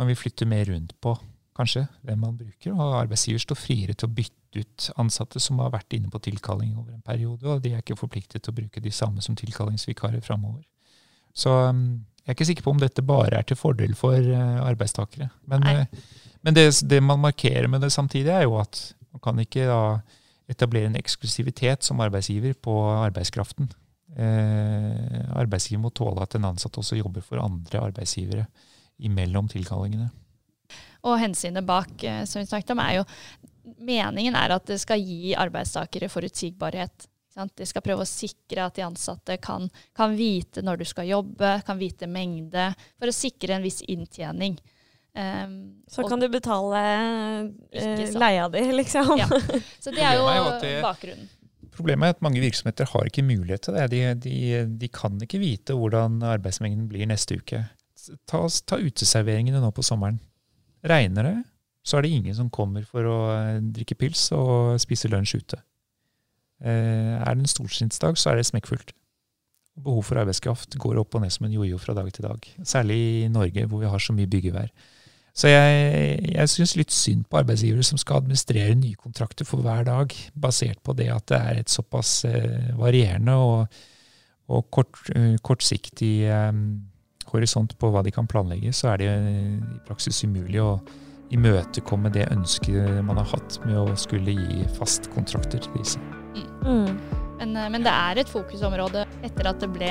man 0.00 0.10
vil 0.10 0.18
flytte 0.18 0.48
mer 0.50 0.66
rundt 0.72 0.96
på 1.04 1.14
kanskje 1.60 1.84
hvem 2.06 2.24
man 2.24 2.38
bruker, 2.40 2.74
og 2.74 2.98
arbeidsgiver 3.04 3.42
står 3.44 3.58
friere 3.60 3.94
til 3.94 4.08
å 4.08 4.14
bytte 4.18 4.64
ut 4.64 4.88
ansatte 4.98 5.42
som 5.42 5.60
har 5.62 5.70
vært 5.74 5.94
inne 5.94 6.10
på 6.10 6.22
tilkalling 6.26 6.72
over 6.74 6.96
en 6.96 7.06
periode, 7.06 7.46
og 7.46 7.62
de 7.62 7.74
er 7.74 7.84
ikke 7.84 7.98
forpliktet 8.00 8.42
til 8.42 8.50
å 8.54 8.56
bruke 8.56 8.82
de 8.82 8.90
samme 8.94 9.22
som 9.22 9.36
tilkallingsvikarer 9.38 10.24
framover. 10.26 10.64
Så 11.36 11.52
um, 11.70 12.00
jeg 12.24 12.32
er 12.32 12.38
ikke 12.38 12.48
sikker 12.48 12.66
på 12.66 12.74
om 12.74 12.80
dette 12.82 13.04
bare 13.06 13.38
er 13.38 13.46
til 13.46 13.58
fordel 13.60 13.94
for 13.98 14.18
eh, 14.18 14.58
arbeidstakere. 14.64 15.30
Men, 15.50 15.62
Nei. 15.66 15.84
Men 16.40 16.56
det, 16.56 16.66
det 16.88 17.00
man 17.04 17.20
markerer 17.20 17.68
med 17.68 17.84
det 17.84 17.92
samtidig, 17.92 18.32
er 18.32 18.46
jo 18.46 18.56
at 18.60 18.80
man 19.12 19.22
kan 19.24 19.42
ikke 19.42 19.66
da 19.68 19.82
etablere 20.50 20.90
en 20.90 20.98
eksklusivitet 20.98 21.86
som 21.86 22.00
arbeidsgiver 22.02 22.56
på 22.58 22.74
arbeidskraften. 22.96 23.70
Eh, 24.18 25.20
arbeidsgiver 25.38 25.84
må 25.84 25.92
tåle 25.94 26.24
at 26.24 26.34
en 26.34 26.48
ansatt 26.48 26.78
også 26.80 26.98
jobber 26.98 27.22
for 27.22 27.42
andre 27.42 27.84
arbeidsgivere 27.90 28.48
imellom 29.06 29.48
tilkallingene. 29.50 30.08
Og 31.06 31.20
hensynet 31.20 31.64
bak, 31.66 31.92
eh, 32.04 32.24
som 32.24 32.40
vi 32.40 32.48
snakket 32.48 32.74
om, 32.76 32.84
er 32.84 33.00
jo 33.00 33.08
Meningen 33.80 34.34
er 34.34 34.50
at 34.50 34.66
det 34.66 34.80
skal 34.80 34.98
gi 34.98 35.34
arbeidstakere 35.38 36.08
forutsigbarhet. 36.10 37.06
De 37.54 37.66
skal 37.68 37.84
prøve 37.84 38.02
å 38.02 38.08
sikre 38.08 38.64
at 38.66 38.74
de 38.74 38.82
ansatte 38.82 39.36
kan, 39.40 39.68
kan 39.94 40.16
vite 40.16 40.64
når 40.64 40.80
du 40.80 40.84
skal 40.88 41.06
jobbe, 41.06 41.52
kan 41.64 41.78
vite 41.78 42.08
mengde, 42.10 42.70
for 42.98 43.08
å 43.08 43.14
sikre 43.14 43.54
en 43.54 43.64
viss 43.64 43.80
inntjening. 43.86 44.58
Um, 45.16 45.82
Så 45.90 46.04
og- 46.04 46.08
kan 46.12 46.20
du 46.22 46.28
betale 46.30 46.80
eh, 47.72 48.12
leia 48.14 48.48
di, 48.48 48.60
liksom. 48.72 49.16
Ja. 49.18 49.26
så 49.82 49.90
det 49.90 49.98
er 50.06 50.14
jo, 50.20 50.26
er 50.30 50.36
jo 50.38 50.50
det- 50.62 50.82
bakgrunnen. 50.84 51.28
Problemet 51.74 52.04
er 52.06 52.14
at 52.16 52.22
mange 52.22 52.40
virksomheter 52.42 52.84
har 52.92 53.06
ikke 53.08 53.22
mulighet 53.24 53.62
til 53.62 53.74
det. 53.74 53.86
De, 53.90 54.00
de, 54.14 54.34
de 54.78 54.88
kan 54.92 55.16
ikke 55.22 55.38
vite 55.40 55.72
hvordan 55.74 56.18
arbeidsmengden 56.22 56.88
blir 56.90 57.06
neste 57.08 57.38
uke. 57.40 57.62
Ta, 58.28 58.42
ta 58.66 58.76
uteserveringene 58.76 59.60
nå 59.62 59.70
på 59.72 59.82
sommeren. 59.86 60.18
Regner 60.84 61.22
det, 61.26 61.34
så 61.86 61.96
er 61.98 62.02
det 62.06 62.10
ingen 62.12 62.34
som 62.36 62.50
kommer 62.52 62.84
for 62.88 63.06
å 63.08 63.16
eh, 63.32 63.58
drikke 63.64 63.96
pils 63.98 64.26
og 64.36 64.76
spise 64.82 65.08
lunsj 65.08 65.38
ute. 65.40 65.58
Eh, 66.60 67.16
er 67.22 67.34
det 67.34 67.46
en 67.46 67.50
storsinnsdag, 67.50 68.18
så 68.20 68.32
er 68.32 68.40
det 68.40 68.46
smekkfullt. 68.50 68.92
Behov 69.80 70.02
for 70.04 70.20
arbeidskraft 70.20 70.76
går 70.80 70.98
opp 71.00 71.14
og 71.16 71.22
ned 71.24 71.32
som 71.32 71.46
en 71.48 71.54
jojo 71.54 71.78
fra 71.80 71.94
dag 71.96 72.10
til 72.12 72.26
dag. 72.26 72.48
Særlig 72.68 72.98
i 73.24 73.28
Norge, 73.32 73.64
hvor 73.70 73.80
vi 73.80 73.88
har 73.88 74.02
så 74.02 74.12
mye 74.16 74.28
byggevær. 74.28 74.68
Så 75.36 75.50
jeg, 75.50 76.18
jeg 76.34 76.50
syns 76.50 76.74
litt 76.78 76.94
synd 76.94 77.24
på 77.30 77.40
arbeidsgivere 77.40 77.84
som 77.86 78.00
skal 78.00 78.20
administrere 78.20 78.74
nye 78.78 78.98
kontrakter 78.98 79.46
for 79.48 79.62
hver 79.64 79.84
dag, 79.86 80.14
basert 80.34 80.82
på 80.84 80.94
det 80.98 81.08
at 81.14 81.28
det 81.30 81.40
er 81.40 81.60
et 81.62 81.72
såpass 81.72 82.24
eh, 82.28 82.72
varierende 82.78 83.36
og, 83.38 83.82
og 84.50 84.66
kort, 84.74 84.98
uh, 85.14 85.36
kortsiktig 85.46 86.14
eh, 86.26 86.50
horisont 87.30 87.76
på 87.78 87.92
hva 87.92 88.02
de 88.06 88.12
kan 88.14 88.28
planlegge, 88.30 88.72
så 88.74 88.92
er 88.92 89.02
det 89.02 89.12
eh, 89.12 89.54
i 89.76 89.80
praksis 89.86 90.24
umulig 90.26 90.60
å 90.62 90.74
imøtekomme 91.30 92.10
det 92.10 92.26
ønsket 92.34 93.00
man 93.06 93.20
har 93.20 93.28
hatt 93.30 93.60
med 93.62 93.78
å 93.78 93.96
skulle 93.98 94.34
gi 94.34 94.64
fast 94.78 95.06
kontrakter 95.14 95.62
til 95.62 95.76
disse. 95.78 96.02
Mm. 96.66 96.98
Men, 97.40 97.56
eh, 97.56 97.70
men 97.72 97.86
det 97.86 97.92
er 97.94 98.20
et 98.20 98.32
fokusområde 98.32 99.06
etter 99.26 99.48
at 99.50 99.60
det 99.62 99.68
ble 99.72 99.90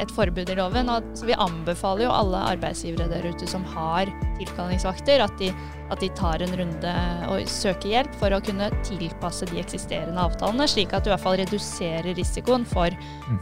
et 0.00 0.12
forbud 0.14 0.50
i 0.50 0.56
loven. 0.58 0.90
Og, 0.92 1.06
så 1.18 1.28
vi 1.28 1.36
anbefaler 1.36 2.06
jo 2.06 2.14
alle 2.14 2.42
arbeidsgivere 2.54 3.08
der 3.10 3.28
ute 3.30 3.48
som 3.50 3.64
har 3.74 4.10
tilkallingsvakter, 4.38 5.24
at 5.24 5.34
de, 5.40 5.50
at 5.92 6.02
de 6.02 6.10
tar 6.18 6.44
en 6.44 6.54
runde 6.60 6.94
og 7.30 7.50
søker 7.50 7.94
hjelp 7.94 8.16
for 8.20 8.34
å 8.34 8.42
kunne 8.44 8.70
tilpasse 8.86 9.48
de 9.50 9.60
eksisterende 9.62 10.22
avtalene, 10.22 10.68
slik 10.70 10.94
at 10.96 11.04
du 11.04 11.10
i 11.10 11.14
hvert 11.14 11.24
fall 11.24 11.38
reduserer 11.40 12.12
risikoen 12.18 12.66
for, 12.68 12.94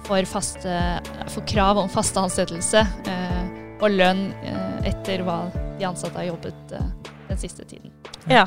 for, 0.08 0.28
faste, 0.28 0.78
for 1.30 1.46
krav 1.50 1.80
om 1.84 1.90
fast 1.92 2.18
ansettelse 2.20 2.84
eh, 3.10 3.42
og 3.78 3.94
lønn 3.94 4.30
eh, 4.42 4.88
etter 4.90 5.22
hva 5.26 5.44
de 5.78 5.86
ansatte 5.86 6.18
har 6.18 6.32
jobbet 6.32 6.74
eh, 6.78 6.88
den 7.28 7.40
siste 7.40 7.66
tiden. 7.68 7.94
Ja. 8.30 8.46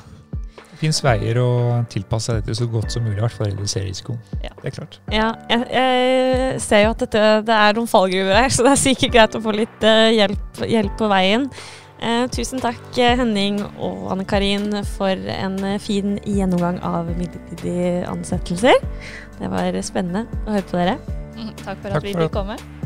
Fins 0.81 0.97
veier 1.05 1.37
å 1.37 1.49
tilpasse 1.93 2.33
dette 2.39 2.55
så 2.57 2.65
godt 2.69 2.93
som 2.93 3.03
mulig, 3.05 3.19
i 3.19 3.21
hvert 3.21 3.35
fall 3.37 3.51
redusere 3.51 3.85
risikoen. 3.85 4.17
Ja. 4.41 4.49
Det 4.61 4.71
er 4.71 4.73
klart. 4.79 4.97
Ja, 5.13 5.27
jeg, 5.51 5.67
jeg 5.75 6.63
ser 6.65 6.81
jo 6.85 6.95
at 6.95 7.03
dette, 7.03 7.21
det 7.45 7.59
er 7.67 7.77
noen 7.77 7.91
fallgruver 7.91 8.39
her, 8.39 8.49
så 8.55 8.65
det 8.65 8.73
er 8.73 8.81
sikkert 8.81 9.13
greit 9.13 9.37
å 9.37 9.43
få 9.45 9.53
litt 9.53 9.85
eh, 9.85 10.07
hjelp, 10.17 10.65
hjelp 10.65 10.97
på 10.97 11.11
veien. 11.11 11.47
Eh, 12.01 12.25
tusen 12.33 12.57
takk 12.57 12.97
eh, 12.97 13.13
Henning 13.19 13.59
og 13.77 14.07
Anne 14.09 14.25
Karin 14.25 14.71
for 14.95 15.29
en 15.35 15.59
eh, 15.61 15.77
fin 15.81 16.17
gjennomgang 16.25 16.81
av 16.81 17.11
midlertidige 17.13 18.07
ansettelser. 18.09 18.81
Det 19.37 19.53
var 19.53 19.77
spennende 19.85 20.25
å 20.47 20.55
høre 20.57 20.69
på 20.71 20.81
dere. 20.81 20.97
Takk 21.65 21.77
for 21.77 21.91
Takk 21.91 21.99
at 22.01 22.07
vi 22.09 22.17
for 22.17 22.25
fikk 22.25 22.39
komme. 22.41 22.80